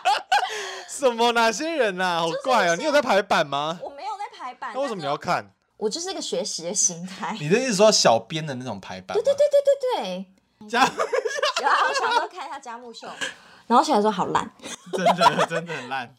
[0.90, 1.32] 什么？
[1.34, 2.20] 哪些人啊？
[2.20, 2.76] 好怪啊！
[2.76, 3.80] 你有在排版吗？
[3.84, 4.72] 我没有在排版。
[4.74, 5.52] 那为什么你要看？
[5.78, 7.36] 我就是一个学习的心态。
[7.40, 9.14] 你的意思说小编的那种排版？
[9.16, 10.26] 对对对对对
[10.62, 10.70] 对。
[10.70, 13.08] 家有啊，我 小时候看一下家木秀，
[13.68, 14.50] 然后起来说好烂，
[14.94, 16.16] 真的真的很烂。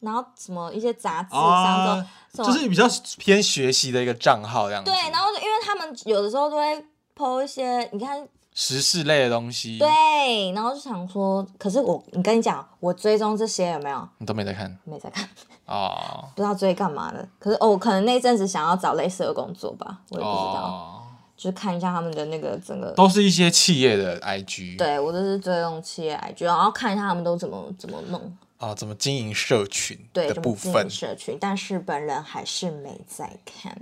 [0.00, 2.84] 然后什么一些杂志上中，就是比较
[3.18, 4.90] 偏学习的一个账号这样子。
[4.90, 6.84] 对，然后因为他们有的时候都会
[7.16, 9.78] po 一些，你看时事类的东西。
[9.78, 14.08] 对，然后就想说，可是我，你跟你讲，我追踪这些有没有？
[14.18, 14.78] 你都没在看？
[14.84, 15.28] 没在看。
[15.66, 16.28] 哦。
[16.36, 20.64] 不知道追干嘛的，可是哦，可能那阵子想要找类似的工作吧，我也不知道。
[20.64, 20.98] 哦。
[21.34, 22.92] 就是看一下他们的那个整个。
[22.92, 24.76] 都是一些企业的 IG。
[24.78, 28.36] 对，我都是追踪企业 IG，然后看一下他们都怎么怎么弄。
[28.58, 30.72] 啊，怎么经营社群的部分？
[30.84, 33.76] 对，社群，但是本人还是没在看。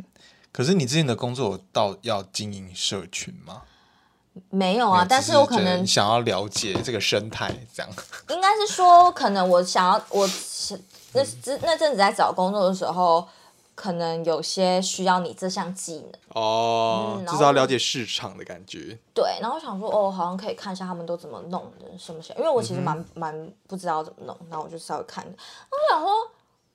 [0.50, 3.62] 可是你之前的工作到要经营社群吗？
[4.50, 7.92] 没有啊，但是我可能想要了解这个生态，这样。
[8.30, 10.28] 应该是说，可能我想要，我
[11.12, 11.22] 那
[11.62, 13.28] 那阵子在找工作的时候。
[13.72, 18.98] 可能有些需要你这项技能哦，嗯、就是要了解市场的感觉。
[19.14, 25.24] 对，然后我想说，哦，好像可以看一下他们都怎么弄的，什么什么，因为我其实蛮蛮、不知道怎么弄，然后我就稍微看。
[25.24, 26.10] 我想说，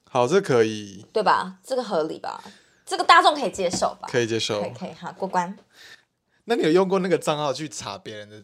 [0.10, 1.58] 好，这可以，对吧？
[1.64, 2.44] 这个合理吧？
[2.88, 4.08] 这个大众可以接受吧？
[4.12, 5.56] 可以接受，可以可以好，过关。
[6.46, 8.44] 那你有用过那个账号去查别人的？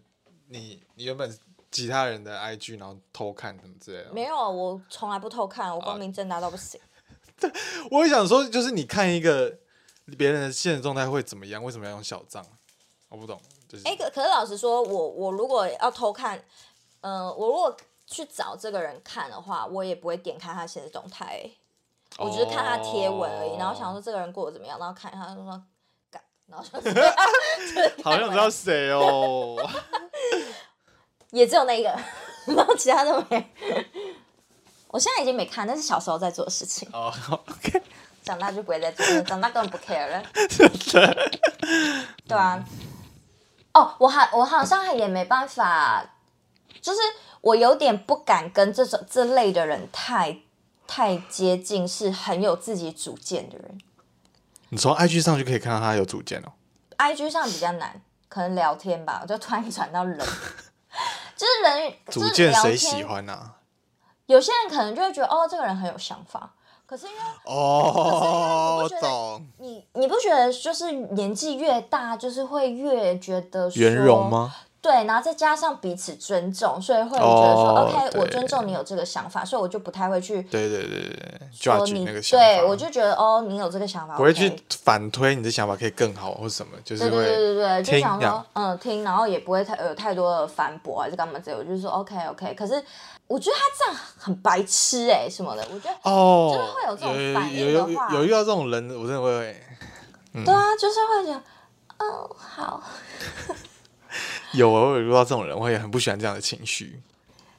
[0.50, 1.38] 你你原本
[1.72, 4.12] 其他人的 IG，然后偷看什么之类的？
[4.12, 6.80] 没有啊，我从来不偷看，我光明正大到不行。
[7.42, 7.50] 啊
[7.90, 9.58] 我也想说，就是你看一个
[10.18, 11.64] 别人的现实状态会怎么样？
[11.64, 12.46] 为什么要用小账？
[13.10, 13.40] 我不懂。
[13.68, 16.38] 就是哎，可可是老实说，我我如果要偷看，
[17.00, 21.50] 嗯、呃，我如果去找这个人看的话，我也不会点开他现实动态，
[22.18, 23.58] 我只是看他贴文而已。
[23.58, 25.64] 然后想说这个人过得怎么样，然后看他就说干，
[26.52, 29.56] 然后就 好像知道谁哦，
[31.32, 31.90] 也只有那一个，
[32.48, 33.50] 然后其他都没。
[34.90, 36.90] 我现在已经没看，那是小时候在做的事情。
[36.92, 37.82] 哦、oh,，OK。
[38.22, 40.22] 长大就不会再做了，长大根本不 care 了。
[42.28, 42.64] 对啊。
[43.74, 46.06] 哦、oh,，我还我好像也没办法，
[46.82, 47.00] 就是
[47.40, 50.40] 我有点不敢跟这种这类的人太
[50.86, 53.82] 太接近，是很有自己主见的人。
[54.72, 56.54] 你从 IG 上就可以看到他有主见哦。
[56.98, 60.18] IG 上比较难，可能聊天吧，我就突然转到人，
[61.36, 63.56] 就是人主见谁喜欢啊？
[64.28, 66.54] 有些人可能就会觉得哦，这个人很有想法，
[66.86, 74.56] 可是因为哦，我懂你，你不觉得就是年纪越大，就是会越觉得圆融吗？
[74.82, 84.52] 对，然后再加上彼此尊重，所以会觉得说、哦、OK，我尊重你有这个想法，所以我就不太会去对对对对说你那个想法，对我就觉得哦，你有这个想法，不会去
[84.84, 92.84] 反推你的想法可以更好或什么，就是会对对对对，就想说嗯听，然后也不会太有太多的反驳还是干嘛之类，我就说 OK OK，可是。
[93.28, 99.56] 我觉得他这样很白痴哎、欸，什么的，我觉得哦，就是会有这种反应的话，有有遇到这种人，我真的会，
[100.34, 101.42] 嗯、对啊，就是会觉得，
[102.06, 102.84] 哦，好，
[104.54, 107.02] 有啊，我有遇到这种人，我也很不喜欢这样的情绪。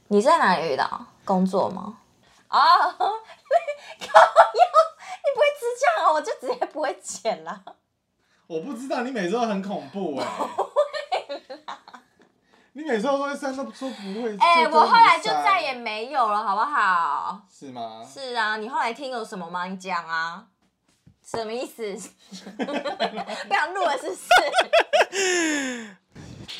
[0.08, 1.06] 你在哪里遇到？
[1.24, 1.98] 工作吗？
[2.48, 2.58] 啊、
[2.98, 3.12] oh,
[4.00, 4.06] 你
[5.34, 7.62] 不会吃酱啊，我就直接不会剪了。
[8.46, 11.50] 我不知道，你每次都很恐怖哎、欸。
[12.74, 14.36] 你每次都会删，都说不会。
[14.38, 17.40] 哎、欸，我后来就再也没有了，好不好？
[17.50, 18.02] 是吗？
[18.06, 19.64] 是啊，你后来听有什么吗？
[19.66, 20.46] 你讲啊。
[21.24, 21.84] 什么意思？
[22.58, 24.20] 不想录了是不是？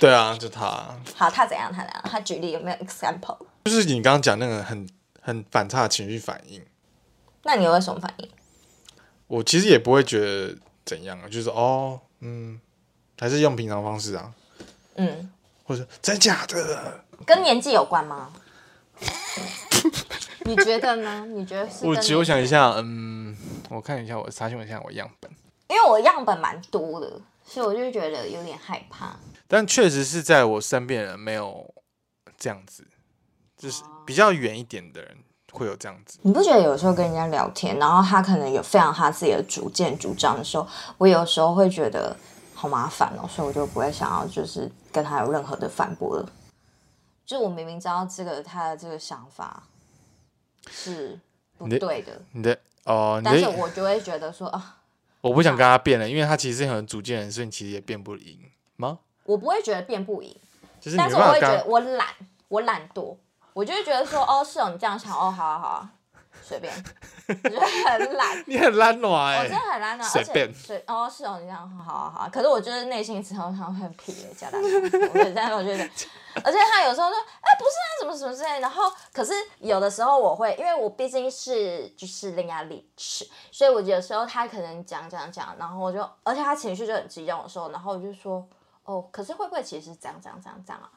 [0.03, 0.65] 对啊，就他。
[1.15, 1.73] 好，他怎样？
[1.73, 2.03] 他怎样？
[2.05, 3.39] 他举例有没有 example？
[3.67, 4.85] 就是你刚刚讲那个很
[5.21, 6.61] 很反差的情绪反应。
[7.45, 8.29] 那你有什么反应？
[9.29, 12.61] 我其实也不会觉得怎样啊，就是哦，嗯，
[13.17, 14.35] 还是用平常方式啊。
[14.97, 15.31] 嗯。
[15.63, 17.05] 或者真假的？
[17.25, 18.33] 跟年纪有关吗？
[20.45, 21.25] 你觉得呢？
[21.29, 21.87] 你觉得是？
[21.87, 23.37] 我其实我想一下，嗯，
[23.71, 25.31] 我看一下，我查询一下我样本，
[25.69, 27.09] 因为我样本蛮多的，
[27.47, 29.17] 所以我就觉得有点害怕。
[29.53, 31.75] 但确实是在我身边人没有
[32.39, 32.87] 这样子，
[33.55, 35.15] 就是比较远一点的人
[35.53, 36.19] 会有这样子。
[36.23, 42.17] 你不觉得有时候跟人家聊天，然后他可能有非常他自己的主见主张的时候，我有时候会觉得
[42.55, 46.27] 好麻烦哦，所以我就不会想要就是跟他有任何的反驳了。
[47.27, 49.65] 就我明明知道这个他的这个想法。
[50.71, 51.19] 是
[51.59, 54.79] 不对的，你的哦，但是我就会觉得说啊，
[55.21, 58.39] 我不想跟他辩了，因为他其实是很主见人，所以你其实也辩不赢
[58.77, 59.01] 吗？
[59.25, 60.37] 我不会觉得辩不赢，
[60.81, 62.09] 就是但是我会觉得我懒，
[62.49, 63.17] 我懒惰，
[63.53, 65.91] 我就会觉得说哦，是哦，你这样想哦，好啊好啊。
[66.45, 66.73] 随便，
[67.29, 68.43] 我觉得很懒。
[68.49, 72.29] 你很懒惰哎，我真的很懒惰，而且随哦是哦，你这样好好好。
[72.33, 74.59] 可是我就是内心之后他会很皮的，加大。
[74.59, 75.85] 我觉得这样，我觉得，
[76.43, 78.59] 而且他有时候说，哎，不是啊，什么什么之类。
[78.59, 88.45] 然后，可是有的时候我会，因为我毕竟是就是伶牙俐齿，所以我有时候他可能讲讲讲，然后我就，而且他情绪就很激动的时候，然后我就说，
[88.85, 90.91] 哦，可是会不会其实是这样这样这样这样啊？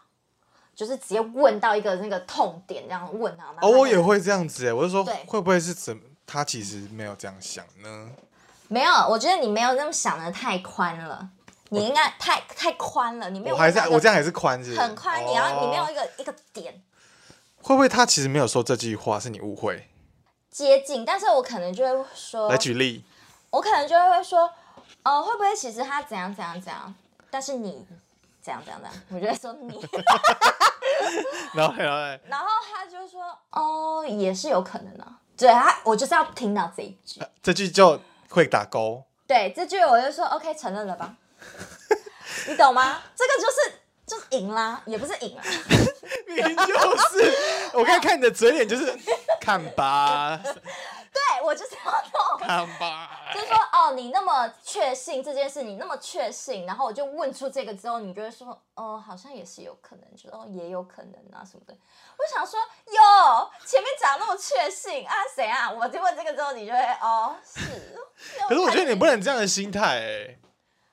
[0.75, 3.53] 就是直接问到一个那个痛点，这样问啊。
[3.61, 5.99] 哦，我也会这样子哎，我就说，会不会是怎？
[6.27, 8.09] 他其实没有这样想呢？
[8.67, 11.29] 没有，我觉得你没有那么想的太宽了。
[11.69, 13.55] 你应该太太宽了，你没有。
[13.55, 14.75] 我还在，我这样还是宽是？
[14.75, 16.81] 很宽，你要你没有一个一个点。
[17.61, 19.88] 会不会他其实没有说这句话，是你误会？
[20.49, 22.49] 接近，但是我可能就会说。
[22.49, 23.03] 来举例。
[23.49, 24.49] 我可能就会说，
[25.03, 26.93] 呃，会不会其实他怎样怎样怎样？
[27.36, 27.86] 但是你。
[28.41, 29.73] 怎样怎样怎样，我就在说你，
[31.53, 35.19] 然后然后然后他就说哦，也是有可能啊。
[35.36, 39.03] 对他，我就是要听到这一句，这句就会打勾。
[39.27, 41.15] 对，这句我就说 OK，承认了吧？
[42.47, 43.01] 你懂吗？
[43.15, 48.97] 这个就是就是赢啦，也不是赢 就是我刚才看你的嘴脸，就是
[49.41, 50.39] 看吧。
[50.43, 61.74] 对，我就是要弄，看吧，就是说哦，你那么确信这件事，你那么确信，然后我就问出这个之后，你就会说哦，好像也是有可能，就哦也有可能啊什么的。
[61.74, 65.72] 我想说哟，前面讲那么确信啊，谁啊？
[65.72, 67.62] 我就问这个之后，你就会哦是。
[68.49, 70.39] 可是我觉得你不能这样的心态哎、欸。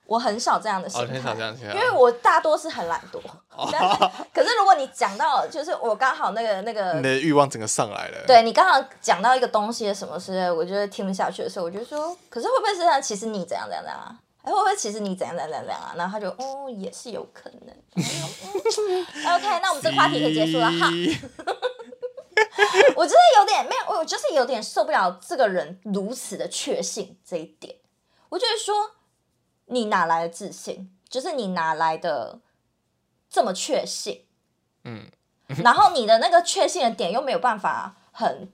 [0.05, 3.19] 我很少这样的心态，哦、很少这样因为我大多是很懒惰。
[3.55, 3.65] 哦、
[4.33, 8.17] 可是如果你讲到，就是我刚好那个那个，你的欲望整个上来了。
[8.27, 13.01] 对，你刚好讲到一个东西什么之类，我觉得听不下去的时候，我就说，可是会不会是这样？
[13.01, 14.15] 其实你怎样怎样怎样啊？
[14.43, 15.93] 哎，会不会其实你怎样怎样怎样啊？
[15.95, 17.73] 然后他就哦，也是有可能。
[17.95, 18.03] 嗯、
[19.35, 20.89] OK，那我们这个话题可以结束了哈。
[22.95, 27.75] 我真的有点没有，我就是有点受不了这个人如此的确信这一点。
[28.29, 28.75] 我就是说。
[29.65, 30.89] 你哪来的自信？
[31.09, 32.39] 就是你哪来的
[33.29, 34.25] 这么确信？
[34.83, 35.05] 嗯，
[35.63, 38.51] 然后你的那个确信的点又没有办法很，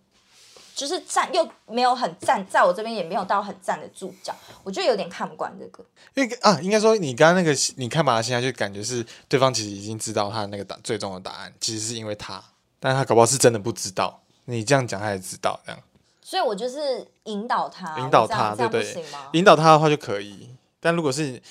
[0.76, 5.84] 就是站又没有很站，在我这边也没有到很站得住脚，我就有点看不惯这个。
[6.16, 12.44] 因为啊，应该说你刚刚那个，你看吧，现在就感觉是对方其实已经知道他的那个答最终的答案，其实是因为他，
[12.80, 14.22] 但他搞不好是真的不知道。
[14.46, 15.82] 你这样讲，他也知道这样。
[16.22, 19.06] 所以我就是引导他，引导他，对不对？
[19.34, 20.50] 引导他的话就可以。
[20.80, 21.42] 但如果是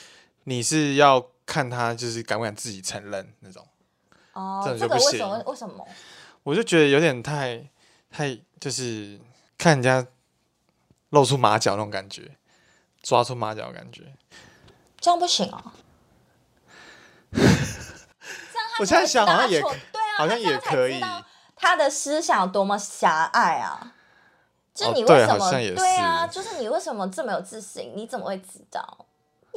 [0.44, 3.66] 你是要看他就是敢不敢自己承认那种，
[4.32, 5.42] 哦，这个为什么？
[5.46, 5.86] 为什么？
[6.42, 7.68] 我就觉得有点太
[8.10, 9.20] 太就是
[9.58, 10.06] 看人家
[11.10, 12.36] 露出马脚那种感觉，
[13.02, 14.14] 抓出马脚的感觉，
[15.00, 15.72] 这样不行 啊！
[18.80, 21.00] 我现在想好像也对啊，好像也可以。
[21.60, 23.92] 他的思想多么狭隘啊！
[24.72, 25.50] 就你为什么？
[25.50, 27.92] 对啊，就是你为什么这么有自信？
[27.96, 29.06] 你怎么会知道？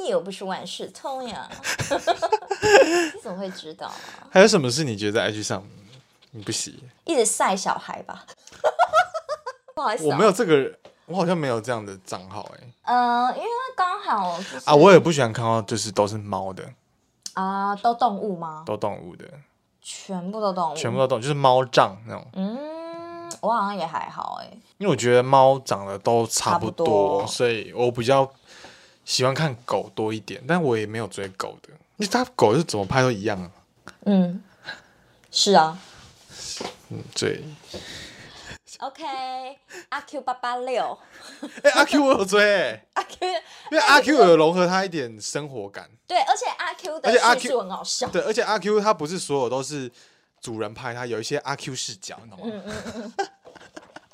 [0.02, 1.47] 你又不是万事通呀，
[3.14, 3.93] 你怎么会知道啊？
[4.32, 5.64] 还有什么事你觉得在 IG 上
[6.32, 6.84] 你不喜？
[7.06, 8.26] 一直晒小孩吧？
[9.76, 10.72] 不好意思，我没有这个，
[11.06, 12.68] 我好像没有这样的账号哎。
[12.84, 16.64] 嗯，因为刚好啊，我也不喜欢看到就是都是猫的
[17.34, 18.64] 啊，都动物吗？
[18.66, 19.26] 都动物的，
[19.82, 22.28] 全部都动物，全部都动物，就是猫帐那种。
[22.34, 28.30] 嗯，我好像也还好哎，因为我觉得猫长得都差不多，所以我比较。
[29.12, 31.68] 喜欢看狗多一点，但我也没有追狗的。
[31.97, 33.51] 你他狗是怎么拍都一样啊。
[34.05, 34.41] 嗯，
[35.30, 35.78] 是啊。
[36.88, 37.43] 嗯，对。
[38.80, 39.03] OK，
[39.89, 40.97] 阿 Q 八八六。
[41.62, 42.86] 哎，阿 Q 我有追哎。
[42.93, 43.28] 阿 Q，
[43.72, 45.89] 因为阿 Q 有融合他一点生活感。
[46.07, 48.07] 对，而且阿 Q 的叙述很好笑。
[48.07, 49.91] 对，而且阿 Q 他不是所有都是
[50.39, 52.45] 主人拍，他有一些阿 Q 视角，你懂吗？
[52.45, 52.64] 嗯
[52.95, 53.28] 嗯嗯。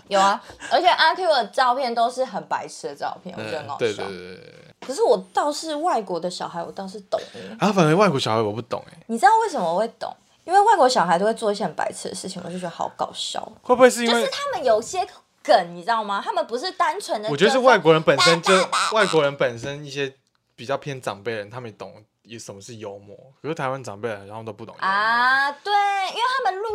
[0.07, 3.77] 有啊，而且阿 Q 的照片都是很白痴的照片，我觉得很好笑。
[3.77, 4.66] 对对对。
[4.81, 7.57] 可是我倒是外国的小孩，我倒是懂哎。
[7.59, 8.97] 啊，反正外国小孩我不懂哎。
[9.07, 10.15] 你知道为什么我会懂？
[10.45, 13.41] 因为外国小孩都会做一些很白痴的事情，我就觉得好搞笑。
[13.61, 15.05] 会不会是因为就是他们有些
[15.43, 16.21] 梗，你知道吗？
[16.23, 17.29] 他们不是单纯的。
[17.29, 18.53] 我觉得是外国人本身就
[18.93, 20.13] 外国人本身一些
[20.55, 21.91] 比较偏长辈人，他们懂
[22.39, 23.17] 什么是幽默。
[23.41, 25.51] 可是台湾长辈人，然后都不懂啊。
[25.51, 25.73] 对，
[26.09, 26.21] 因为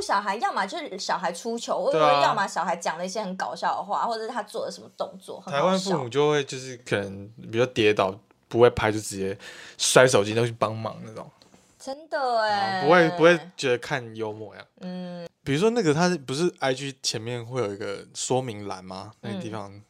[0.03, 5.43] 小孩，要么就是小孩出糗，或者要么小孩讲了一些很搞笑的话，或者是他做了什么动作。
[5.47, 8.15] 台湾父母就会就是可能比较跌倒
[8.49, 9.39] 不会拍，就直接
[9.79, 11.31] 摔手机都去帮忙那种。
[11.79, 14.65] 真的哎，不会不会觉得看幽默呀？
[14.83, 19.13] 嗯，比如说那个他不是 IG 前面会有一个说明栏吗？
[19.21, 19.83] 那个地方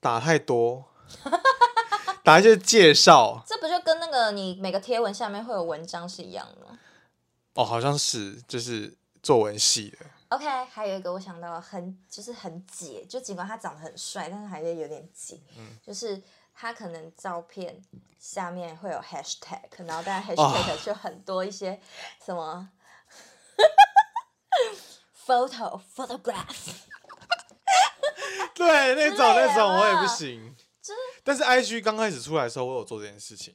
[0.00, 0.84] 打太多，
[2.24, 6.78] 打一些介绍， 这不就跟那个你每个贴文下面会有文章是一样的吗？
[7.54, 8.92] 哦，好像是，就是
[9.24, 9.98] 作文系的。
[10.28, 16.22] OK，还有一个我想到很就是很解，就尽管他长得很帅，但是还是有点解，嗯，就是。
[16.56, 17.82] 他可能照片
[18.16, 21.80] 下面会有 hashtag，然后但 hashtag 就很多一些
[22.24, 22.70] 什么、
[25.26, 25.50] oh.
[25.50, 26.74] photo photograph，
[28.54, 30.54] 对，那种那种我也不行。
[31.24, 33.52] 但是 IG 刚开始出来的时候，我有做这件事情。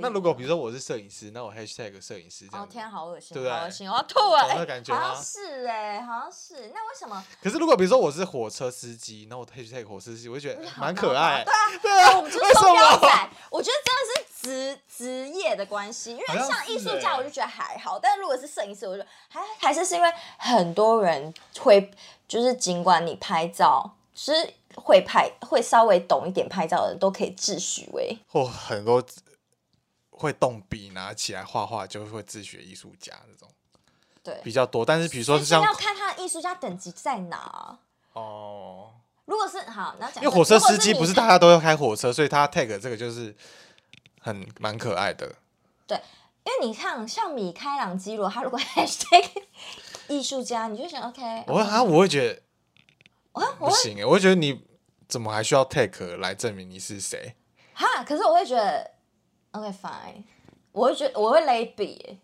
[0.00, 2.64] 那如果比如说我是摄影师，那我 hashtag 摄影师这样。
[2.64, 3.52] 哦天，好恶心，对不对？
[3.52, 4.58] 好恶心，我要吐了。
[4.58, 4.94] 有感觉？
[4.94, 6.70] 好像是哎，好像是。
[6.74, 7.24] 那为什么？
[7.42, 11.44] 可是如果比如说我是火车司机，那我 hashtag 火车司机，我就觉得蛮可爱。
[11.44, 13.30] 对啊，对啊，我们就是双标仔。
[13.50, 17.98] 我觉得真的是职职业的关系，因为像艺术家，我就觉得还好。
[17.98, 21.90] 但如果是摄影师，我就还还是是因为很多人会，
[22.28, 24.32] 就是尽管你拍照是
[24.76, 29.02] 会拍，会稍微懂一点拍照的人，都可以自诩为或很多。
[30.12, 33.48] 会动笔拿起来画画，就会自学艺术家这种，
[34.22, 34.84] 对比较多。
[34.84, 37.78] 但是比如说是像要看他的艺术家等级在哪
[38.12, 38.92] 哦。
[39.24, 43.34] 如果是好，那讲因为火车司机不是大家都要开火车，所以他 tag 这个就是
[44.20, 45.34] 很蛮可爱的。
[45.86, 45.96] 对，
[46.44, 49.26] 因为你看像米开朗基罗，他如果 hashtag
[50.08, 51.44] 艺术家，你就想 OK。
[51.46, 52.42] 我啊，我会觉得
[53.32, 54.64] 啊不行哎，我会觉得你
[55.08, 57.34] 怎么还需要 tag 来证明你是谁？
[57.72, 58.91] 哈，可是我会觉得。
[59.52, 60.24] OK fine，
[60.72, 62.18] 我会觉得我会勒笔，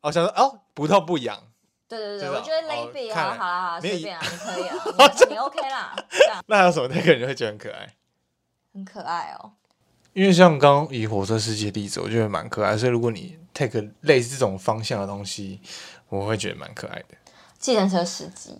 [0.00, 1.40] 哦，想说哦，不痛不痒。
[1.88, 4.76] 对对对，我觉得勒笔啊，好啦好啦，随便啊，你可以啊，
[5.30, 5.96] 你 OK 啦。
[6.46, 7.94] 那还有什么那个人会觉得很可爱？
[8.74, 9.52] 很可爱哦。
[10.12, 15.60] 因为像刚刚以火车司机的例子，我觉得蛮可爱，所以如果你 take 类似这种方向的东西，
[16.08, 17.16] 我会觉得蛮可爱的。
[17.58, 18.56] 计程车司机，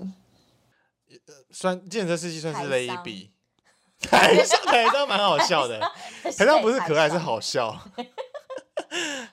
[1.51, 3.31] 算计程车司机算是勒笔。
[4.01, 5.79] 台上台上蛮好笑的，
[6.37, 7.69] 台上不是可爱是好笑。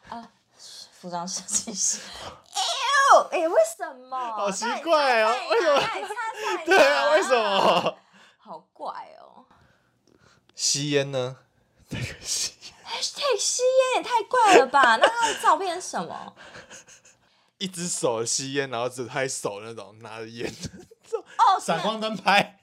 [0.10, 0.30] 啊，
[0.92, 2.00] 服装设计师，
[2.54, 2.62] 哎
[3.14, 4.18] 呦，哎，为什么？
[4.18, 5.82] 好奇怪哦，为什么？
[6.66, 7.98] 对啊，为什么？
[8.38, 9.46] 好怪哦。
[10.56, 11.38] 吸烟呢？
[11.90, 12.54] 那个吸
[12.86, 14.96] ，#hashtag 吸烟也太怪了吧？
[15.02, 16.34] 那他的照片是什么？
[17.60, 20.52] 一只手吸烟，然后只拍手那种拿着烟，
[21.14, 22.60] 哦，闪光灯拍。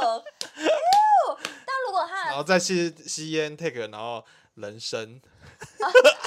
[0.00, 4.24] 但如果他然后再吸吸烟 take，然后
[4.54, 5.20] 人生，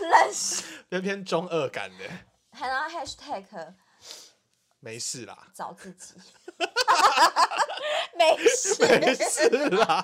[0.02, 0.66] 人生。
[0.90, 2.04] 偏偏中二感的，
[2.52, 3.46] 还然后 hashtag
[4.80, 6.16] 没事啦，找自己，
[8.18, 9.00] 没事。
[9.00, 10.04] 没事啦，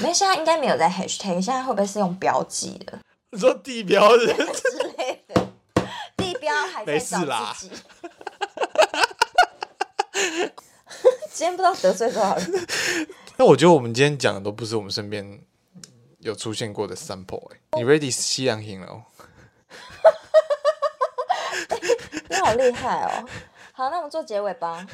[0.00, 2.98] 没现在应该没有在 hashtag，现在会不会是用标记的？
[3.30, 5.46] 你说地标的之类的，
[6.16, 7.76] 地标还在找自己。
[11.36, 12.66] 今天不知道得罪多少人。
[13.36, 15.38] 那我觉得我们今天讲的都不是我们身边
[16.20, 18.88] 有出现过的 sample 哎、欸，你 ready 西洋型了？
[22.30, 23.28] 你好厉害哦！
[23.72, 24.86] 好，那我们做结尾吧。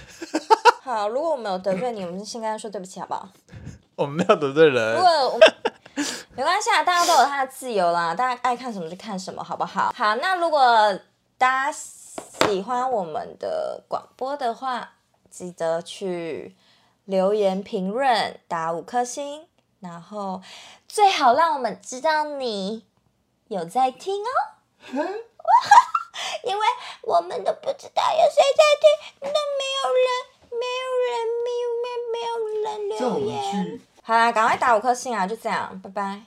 [0.83, 3.29] 好，如果我们有得罪你，我们就先跟他说对不起，好不好？
[3.95, 4.97] 我们没有得罪人。
[4.97, 5.49] 如果我们
[6.35, 9.95] 没关系啊，大家都有他的自由啦，大家爱看什么就看什么，好不好？
[9.97, 10.61] 好，那如果
[11.39, 14.95] 大家喜欢我们的广播的话，
[15.33, 16.55] 记得去
[17.07, 19.47] 留言评论，打五颗星，
[19.81, 20.43] 然后
[20.87, 22.85] 最好让我们知道你
[23.49, 24.29] 有在听哦，
[26.45, 26.67] 因为
[27.01, 28.85] 我们都不知道有谁在听，
[29.21, 30.07] 都没有人，
[30.51, 31.11] 没有人，
[31.43, 32.31] 没有没有没有
[32.63, 33.81] 人留言。
[34.03, 35.27] 好啦，赶快打五颗星啊！
[35.27, 36.23] 就这样，拜拜。